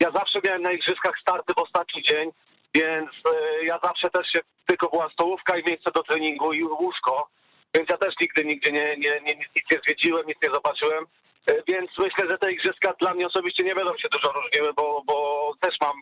ja 0.00 0.10
zawsze 0.10 0.38
miałem 0.44 0.62
na 0.62 0.72
igrzyskach 0.72 1.14
starty 1.20 1.54
w 1.54 1.62
ostatni 1.62 2.02
dzień, 2.02 2.30
więc 2.74 3.10
e, 3.10 3.64
ja 3.64 3.78
zawsze 3.82 4.10
też 4.10 4.26
się, 4.32 4.40
tylko 4.66 4.88
była 4.88 5.10
stołówka 5.10 5.58
i 5.58 5.64
miejsce 5.64 5.90
do 5.94 6.02
treningu 6.02 6.52
i 6.52 6.64
łóżko, 6.64 7.28
więc 7.74 7.88
ja 7.90 7.96
też 7.96 8.14
nigdy, 8.20 8.44
nigdzie 8.44 8.72
nie, 8.72 8.96
nie, 8.96 9.20
nie, 9.20 9.34
nic 9.36 9.64
nie 9.72 9.78
zwiedziłem, 9.86 10.26
nic 10.26 10.38
nie 10.42 10.54
zobaczyłem, 10.54 11.06
E, 11.46 11.62
więc 11.68 11.90
myślę, 11.98 12.30
że 12.30 12.38
te 12.38 12.52
igrzyska 12.52 12.94
dla 13.00 13.14
mnie 13.14 13.26
osobiście 13.26 13.64
nie 13.64 13.74
będą 13.74 13.96
się 13.96 14.08
dużo 14.12 14.32
różniły, 14.32 14.72
bo, 14.72 15.02
bo 15.06 15.52
też 15.60 15.76
mam 15.80 15.96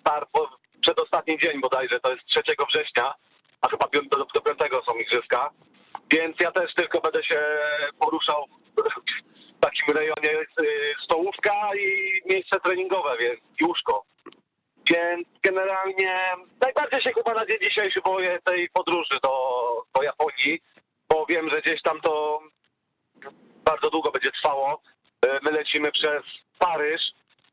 start 0.00 0.28
przedostatni 0.80 1.38
dzień 1.38 1.60
bodajże, 1.60 2.00
to 2.00 2.12
jest 2.12 2.24
3 2.26 2.42
września, 2.74 3.14
a 3.60 3.68
chyba 3.68 3.86
do, 4.10 4.18
do 4.34 4.40
5 4.40 4.58
są 4.88 4.94
igrzyska. 4.98 5.50
Więc 6.12 6.36
ja 6.40 6.50
też 6.52 6.74
tylko 6.74 7.00
będę 7.00 7.24
się 7.24 7.40
poruszał 8.00 8.44
w 8.48 9.60
takim 9.60 9.96
rejonie 9.96 10.40
y, 10.40 10.94
stołówka 11.04 11.70
i 11.74 12.20
miejsce 12.30 12.60
treningowe, 12.60 13.16
więc 13.20 13.40
i 13.60 13.64
łóżko. 13.64 14.04
Więc 14.90 15.28
generalnie 15.42 16.14
najbardziej 16.60 17.02
się 17.02 17.10
chyba 17.16 17.34
na 17.34 17.46
dzień 17.46 17.58
dzisiejszy 17.62 18.00
boję 18.04 18.38
tej 18.44 18.68
podróży 18.68 19.18
do, 19.22 19.30
do 19.94 20.02
Japonii, 20.02 20.60
bo 21.08 21.26
wiem, 21.28 21.50
że 21.52 21.60
gdzieś 21.60 21.82
tam 21.82 22.00
to 22.00 22.40
bardzo 23.64 23.90
długo 23.90 24.10
będzie 24.10 24.30
trwało. 24.30 24.82
Y, 25.24 25.28
My 25.42 25.50
lecimy 25.50 25.92
przez 25.92 26.22
Paryż, 26.58 27.02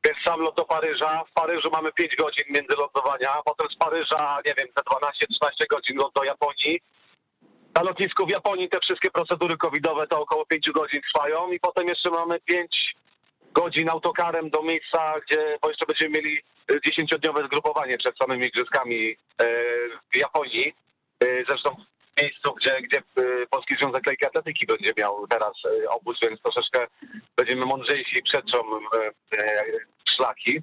więc 0.06 0.18
sam 0.26 0.40
lot 0.42 0.56
do 0.58 0.66
Paryża. 0.66 1.24
W 1.30 1.34
Paryżu 1.34 1.70
mamy 1.72 1.92
5 1.92 2.16
godzin 2.16 2.46
międzylądowania, 2.50 3.42
potem 3.46 3.68
z 3.76 3.78
Paryża, 3.78 4.40
nie 4.46 4.54
wiem, 4.58 4.68
te 4.76 4.82
12-13 4.82 5.68
godzin 5.70 5.98
lot 5.98 6.14
do 6.16 6.24
Japonii. 6.24 6.80
Na 7.76 7.82
lotnisku 7.82 8.26
w 8.26 8.32
Japonii 8.32 8.70
te 8.70 8.80
wszystkie 8.80 9.12
procedury 9.12 9.58
covidowe 9.58 10.08
to 10.08 10.22
około 10.22 10.46
5 10.46 10.70
godzin 10.72 11.02
trwają 11.02 11.52
i 11.52 11.60
potem 11.60 11.88
jeszcze 11.88 12.10
mamy 12.10 12.40
5 12.40 12.96
godzin 13.54 13.90
autokarem 13.90 14.50
do 14.50 14.64
miejsca, 14.64 15.14
gdzie, 15.20 15.58
bo 15.62 15.70
jeszcze 15.70 15.86
będziemy 15.86 16.18
mieli 16.18 16.38
y, 16.72 16.80
10-dniowe 16.80 17.46
zgrupowanie 17.46 17.98
przed 17.98 18.18
samymi 18.18 18.46
igrzyskami 18.46 19.16
e, 19.42 19.46
w 20.14 20.18
Japonii. 20.18 20.74
E, 21.24 21.26
Zresztą 21.50 21.76
w 22.18 22.22
miejscu, 22.22 22.54
gdzie, 22.54 22.82
gdzie 22.82 23.02
Polski 23.50 23.76
Związek 23.76 24.08
Lekkiej 24.08 24.28
Atletyki 24.28 24.68
będzie 24.68 24.92
miał 24.98 25.28
teraz 25.28 25.54
obóz, 25.90 26.18
więc 26.22 26.42
troszeczkę 26.42 26.88
będziemy 27.38 27.66
mądrzejsi 27.66 28.24
przetrzą 28.24 28.60
szlaki. 30.10 30.62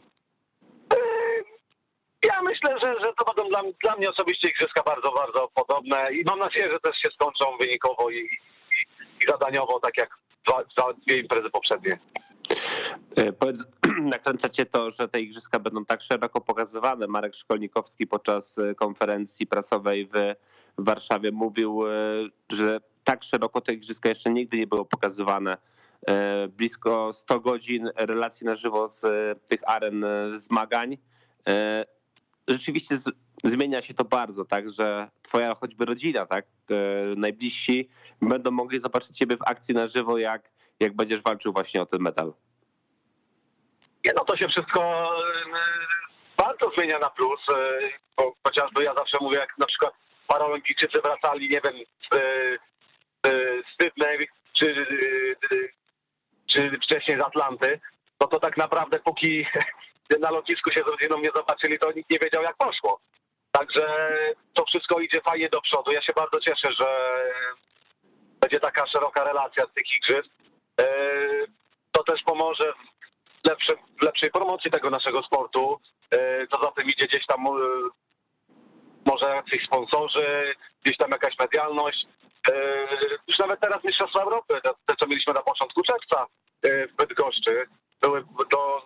Myślę, 2.42 2.74
że, 2.82 2.94
że 3.00 3.12
to 3.18 3.34
będą 3.34 3.50
dla, 3.50 3.62
dla 3.84 3.96
mnie 3.96 4.10
osobiście 4.10 4.48
igrzyska 4.48 4.82
bardzo, 4.82 5.12
bardzo 5.12 5.48
podobne 5.54 6.12
i 6.12 6.24
mam 6.24 6.38
nadzieję, 6.38 6.70
że 6.72 6.80
też 6.80 6.96
się 6.96 7.08
skończą 7.14 7.58
wynikowo 7.60 8.10
i, 8.10 8.16
i, 8.16 8.82
i 9.20 9.28
zadaniowo, 9.28 9.80
tak 9.80 9.98
jak 9.98 10.10
dwa, 10.46 10.64
dwa, 10.64 10.92
dwie 10.92 11.16
imprezy 11.16 11.50
poprzednie. 11.50 11.98
E, 13.16 13.32
Powiedz, 13.32 13.66
nakręcacie 14.14 14.66
to, 14.66 14.90
że 14.90 15.08
te 15.08 15.20
igrzyska 15.20 15.58
będą 15.58 15.84
tak 15.84 16.02
szeroko 16.02 16.40
pokazywane. 16.40 17.06
Marek 17.06 17.34
Szkolnikowski 17.34 18.06
podczas 18.06 18.58
e, 18.58 18.74
konferencji 18.74 19.46
prasowej 19.46 20.06
w 20.06 20.34
Warszawie 20.78 21.32
mówił, 21.32 21.86
e, 21.86 21.90
że 22.52 22.80
tak 23.04 23.22
szeroko 23.22 23.60
te 23.60 23.72
igrzyska 23.72 24.08
jeszcze 24.08 24.30
nigdy 24.30 24.56
nie 24.56 24.66
było 24.66 24.84
pokazywane. 24.84 25.56
Blisko 26.48 27.12
100 27.12 27.40
godzin 27.40 27.90
relacji 27.96 28.46
na 28.46 28.54
żywo 28.54 28.88
z 28.88 29.06
tych 29.48 29.60
aren 29.68 30.04
zmagań. 30.32 30.96
E, 32.50 32.52
Rzeczywiście 32.52 32.96
z, 32.96 33.10
zmienia 33.44 33.82
się 33.82 33.94
to 33.94 34.04
bardzo, 34.04 34.44
tak, 34.44 34.70
że 34.70 35.08
twoja 35.22 35.54
choćby 35.54 35.84
rodzina, 35.84 36.26
tak, 36.26 36.46
e, 36.70 36.74
najbliżsi 37.16 37.88
będą 38.22 38.50
mogli 38.50 38.78
zobaczyć 38.78 39.18
ciebie 39.18 39.36
w 39.36 39.42
akcji 39.42 39.74
na 39.74 39.86
żywo, 39.86 40.18
jak, 40.18 40.50
jak 40.80 40.96
będziesz 40.96 41.22
walczył 41.22 41.52
właśnie 41.52 41.82
o 41.82 41.86
ten 41.86 42.00
medal. 42.00 42.32
Nie, 44.04 44.12
no 44.16 44.24
to 44.24 44.36
się 44.36 44.48
wszystko 44.48 45.10
y, 45.20 46.44
bardzo 46.44 46.70
zmienia 46.76 46.98
na 46.98 47.10
plus, 47.10 47.40
y, 47.50 47.90
bo 48.16 48.34
chociażby 48.46 48.84
ja 48.84 48.94
zawsze 48.94 49.18
mówię, 49.20 49.38
jak 49.38 49.58
na 49.58 49.66
przykład 49.66 49.94
paraolimpijczycy 50.26 51.02
wracali, 51.04 51.48
nie 51.48 51.60
wiem, 51.64 51.84
z, 52.12 52.18
Sydney 53.80 54.28
czy, 54.60 54.86
czy 56.46 56.78
wcześniej 56.84 57.20
z 57.20 57.24
Atlanty, 57.24 57.80
no 58.20 58.26
to 58.26 58.40
tak 58.40 58.56
naprawdę 58.56 58.98
póki 58.98 59.46
na 60.18 60.30
lotnisku 60.30 60.70
się 60.72 60.80
z 60.80 60.90
rodziną 60.90 61.18
nie 61.18 61.30
zobaczyli, 61.36 61.78
to 61.78 61.92
nikt 61.92 62.10
nie 62.10 62.18
wiedział 62.18 62.42
jak 62.42 62.56
poszło. 62.56 63.00
Także 63.52 63.86
to 64.54 64.64
wszystko 64.64 65.00
idzie 65.00 65.20
fajnie 65.20 65.48
do 65.48 65.60
przodu. 65.60 65.92
Ja 65.92 66.02
się 66.02 66.12
bardzo 66.16 66.40
cieszę, 66.40 66.74
że 66.80 66.86
będzie 68.40 68.60
taka 68.60 68.86
szeroka 68.86 69.24
relacja 69.24 69.64
z 69.64 69.72
tych 69.72 69.84
igrzysk. 69.96 70.30
E, 70.80 70.86
To 71.92 72.02
też 72.04 72.22
pomoże 72.26 72.72
w, 73.44 73.48
lepszym, 73.48 73.76
w 74.00 74.04
lepszej 74.04 74.30
promocji 74.30 74.70
tego 74.70 74.90
naszego 74.90 75.22
sportu. 75.22 75.80
E, 76.10 76.46
Co 76.46 76.62
za 76.62 76.70
tym 76.72 76.86
idzie 76.88 77.06
gdzieś 77.06 77.26
tam 77.26 77.46
e, 77.46 77.50
może 79.06 79.34
jacyś 79.36 79.66
sponsorzy, 79.66 80.54
gdzieś 80.84 80.96
tam 80.96 81.10
jakaś 81.10 81.38
medialność. 81.38 82.06
E, 82.52 82.54
Już 83.28 83.38
nawet 83.38 83.60
teraz 83.60 83.84
Mistrzostwa 83.84 84.22
Europy, 84.22 84.60
te, 84.86 84.94
co 85.00 85.06
mieliśmy 85.06 85.32
na 85.34 85.42
początku 85.42 85.82
czerwca 85.82 86.26
e, 86.62 86.86
w 86.88 86.96
Bydgoszczy, 86.96 87.66
były 88.02 88.24
do, 88.50 88.82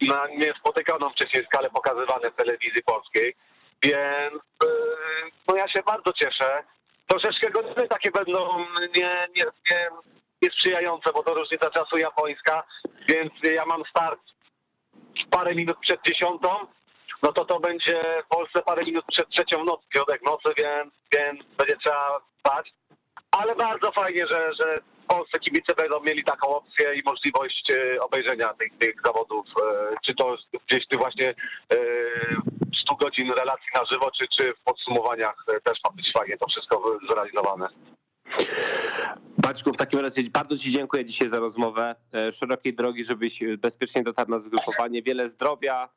na 0.00 0.26
niespotykaną 0.26 1.10
wcześniej 1.10 1.44
skalę 1.44 1.70
pokazywane 1.70 2.30
w 2.30 2.36
telewizji 2.36 2.82
polskiej, 2.82 3.36
więc 3.82 4.42
e, 4.64 4.66
no 5.48 5.56
ja 5.56 5.68
się 5.68 5.82
bardzo 5.86 6.12
cieszę. 6.12 6.62
Troszeczkę 7.06 7.50
godziny 7.50 7.88
takie 7.88 8.10
będą 8.10 8.58
nie, 8.96 9.28
nie, 9.36 9.44
nie, 9.70 9.88
niesprzyjające, 10.42 11.12
bo 11.12 11.22
to 11.22 11.34
różnica 11.34 11.70
czasu 11.70 11.98
japońska, 11.98 12.62
więc 13.08 13.32
ja 13.42 13.66
mam 13.66 13.82
start 13.90 14.20
parę 15.30 15.54
minut 15.54 15.76
przed 15.80 16.00
dziesiątą, 16.06 16.48
no 17.22 17.32
to 17.32 17.44
to 17.44 17.60
będzie 17.60 18.00
w 18.24 18.28
Polsce 18.28 18.62
parę 18.62 18.82
minut 18.86 19.04
przed 19.12 19.28
trzecią 19.28 19.64
nocy, 19.64 19.86
środek 19.94 20.22
nocy, 20.22 20.48
więc, 20.58 20.94
więc 21.12 21.44
będzie 21.44 21.76
trzeba 21.76 22.20
spać. 22.38 22.72
Ale 23.40 23.54
bardzo 23.54 23.92
fajnie, 23.92 24.26
że, 24.26 24.50
że 24.60 24.76
w 24.94 25.06
Polsce 25.06 25.38
kibice 25.38 25.74
będą 25.74 26.00
mieli 26.00 26.24
taką 26.24 26.48
opcję 26.56 26.94
i 26.94 27.02
możliwość 27.06 27.70
e, 27.70 28.00
obejrzenia 28.00 28.54
tych, 28.54 28.78
tych 28.78 28.94
zawodów, 29.04 29.46
e, 29.62 29.94
czy 30.06 30.14
to 30.14 30.36
gdzieś 30.68 30.86
ty 30.88 30.98
właśnie 30.98 31.28
e, 31.28 31.76
100 32.82 32.94
godzin 32.94 33.32
relacji 33.32 33.66
na 33.74 33.80
żywo, 33.92 34.10
czy, 34.20 34.26
czy 34.38 34.54
w 34.54 34.60
podsumowaniach 34.64 35.44
e, 35.48 35.60
też 35.60 35.78
ma 35.84 35.90
być 35.96 36.12
fajnie 36.18 36.36
to 36.38 36.46
wszystko 36.50 36.98
zrealizowane. 37.10 37.68
Baczku, 39.38 39.72
w 39.72 39.76
takim 39.76 39.98
razie 40.00 40.22
bardzo 40.32 40.56
Ci 40.56 40.70
dziękuję 40.70 41.04
dzisiaj 41.04 41.28
za 41.28 41.38
rozmowę. 41.38 41.94
E, 42.14 42.32
Szerokiej 42.32 42.74
drogi, 42.74 43.04
żebyś 43.04 43.40
bezpiecznie 43.58 44.02
dotarł 44.02 44.30
na 44.30 44.38
zgrupowanie. 44.38 45.02
Wiele 45.02 45.28
zdrowia, 45.28 45.88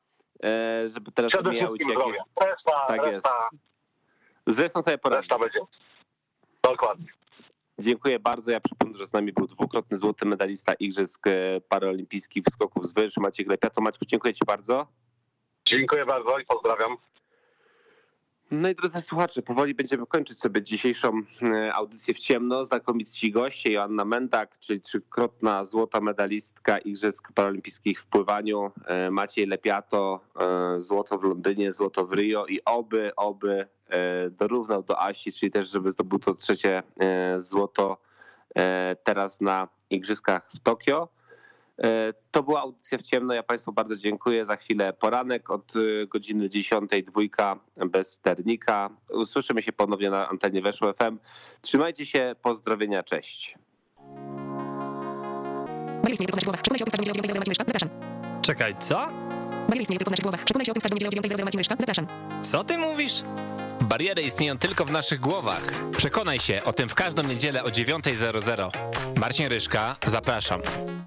e, 0.44 0.90
żeby 0.90 1.12
teraz 1.12 1.32
Przede 1.32 1.52
mijały 1.52 1.78
Ci 1.78 1.86
wszystkim 1.86 2.10
jakieś... 2.10 2.22
zdrowia. 2.36 2.52
Reszta, 2.52 2.86
Tak 2.88 3.02
jest. 3.14 3.28
reszta, 3.28 3.50
Zresztą 4.48 4.82
sobie 4.82 4.98
będzie. 5.40 5.60
Dokładnie. 6.64 7.23
Dziękuję 7.84 8.20
bardzo. 8.20 8.52
Ja 8.52 8.60
przypomnę, 8.60 8.98
że 8.98 9.08
z 9.08 9.14
nami 9.14 9.34
był 9.34 9.48
dwukrotny 9.48 9.98
złoty 9.98 10.26
medalista 10.26 10.74
Igrzysk 10.74 11.28
e, 11.28 11.62
Paraolimpijskich 11.62 12.44
w 12.44 12.52
skoków 12.52 12.88
z 12.88 12.94
wyż, 12.94 13.18
Maciek 13.18 13.48
Lepiato. 13.48 13.82
Maćku, 13.82 14.06
dziękuję 14.06 14.34
Ci 14.34 14.46
bardzo. 14.46 14.88
Dziękuję 15.66 16.06
bardzo 16.06 16.40
i 16.40 16.46
pozdrawiam. 16.46 16.98
No 18.52 18.70
i 18.70 18.76
drodzy 18.76 19.02
słuchacze, 19.02 19.42
powoli 19.42 19.74
będziemy 19.74 20.06
kończyć 20.06 20.40
sobie 20.40 20.64
dzisiejszą 20.64 21.22
e, 21.42 21.74
audycję 21.74 22.14
w 22.14 22.20
ciemno. 22.20 22.66
Znakomici 22.66 23.32
goście, 23.32 23.72
Joanna 23.72 24.06
Mendak, 24.06 24.60
czyli 24.60 24.82
trzykrotna 24.82 25.66
złota 25.66 26.02
medalistka 26.02 26.78
Igrzysk 26.78 27.32
Paralimpijskich 27.32 28.02
w 28.02 28.06
pływaniu, 28.06 28.72
e, 28.86 29.12
Maciej 29.12 29.46
Lepiato, 29.48 30.20
złoto 30.78 31.18
w 31.18 31.24
Londynie, 31.24 31.72
złoto 31.72 32.06
w 32.06 32.14
Rio 32.14 32.46
i 32.46 32.60
oby, 32.66 33.12
oby 33.16 33.68
dorównał 34.32 34.84
do 34.84 35.02
Asi, 35.02 35.32
czyli 35.32 35.52
też, 35.52 35.70
żeby 35.70 35.92
zdobył 35.92 36.20
to 36.20 36.34
trzecie 36.34 36.84
e, 37.00 37.42
złoto 37.42 37.98
e, 38.56 38.96
teraz 39.04 39.42
na 39.42 39.68
Igrzyskach 39.90 40.50
w 40.52 40.60
Tokio. 40.60 41.08
E, 41.84 42.14
To 42.32 42.44
była 42.44 42.62
audycja 42.62 42.98
w 42.98 43.02
ciemno. 43.02 43.34
Ja 43.34 43.44
Państwu 43.44 43.72
bardzo 43.72 43.96
dziękuję. 43.96 44.46
Za 44.46 44.56
chwilę 44.56 44.94
poranek 44.94 45.50
od 45.50 45.74
godziny 46.08 46.50
10, 46.50 46.92
dwójka 47.06 47.60
bez 47.78 48.12
sternika. 48.12 48.90
Usłyszymy 49.10 49.64
się 49.64 49.74
ponownie 49.74 50.10
na 50.10 50.30
antenie 50.30 50.62
Weszło 50.62 50.94
FM. 50.94 51.18
Trzymajcie 51.62 52.06
się, 52.06 52.36
pozdrowienia, 52.42 53.04
cześć. 53.04 53.58
Maria 56.04 56.14
istnieje 56.14 56.28
tylko 56.28 56.32
w 56.32 56.36
naszych 56.36 56.46
głowach. 56.46 56.62
Przekonaj 56.62 56.80
się 56.80 56.84
o 56.84 56.86
tym, 56.86 56.92
w 56.92 56.98
każdą 56.98 57.12
niedzielę 57.12 57.24
o 57.24 57.34
9:00 57.34 57.38
Marcin 57.38 57.52
Myszka. 57.52 57.66
Zapraszam. 57.68 57.90
Czekaj, 58.42 58.76
co? 58.80 59.08
Maria 59.70 59.82
istnieje 59.82 60.00
tylko 60.00 60.10
w 60.10 60.12
naszych 60.12 60.24
głowach. 60.24 60.44
Przekonaj 60.44 60.66
się 60.66 60.72
o 60.72 60.74
tym, 60.74 60.82
w 60.82 60.84
każdą 60.84 60.96
niedzielę 60.96 61.10
o 61.10 61.28
9:00 61.28 61.44
Marcin 61.44 61.60
Myszka. 61.60 61.76
Zapraszam. 61.80 62.08
Co 62.42 62.64
ty 62.64 62.78
mówisz? 62.78 63.24
Bariery 63.84 64.22
istnieją 64.22 64.58
tylko 64.58 64.86
w 64.86 64.92
naszych 64.92 65.20
głowach. 65.20 65.62
Przekonaj 65.98 66.40
się 66.40 66.62
o 66.64 66.74
tym 66.74 66.90
w 66.90 66.96
każdą 66.96 67.24
niedzielę 67.24 67.64
o 67.64 67.68
9.00. 67.68 68.70
Marcin 69.16 69.48
Ryszka, 69.48 69.96
zapraszam. 70.06 70.62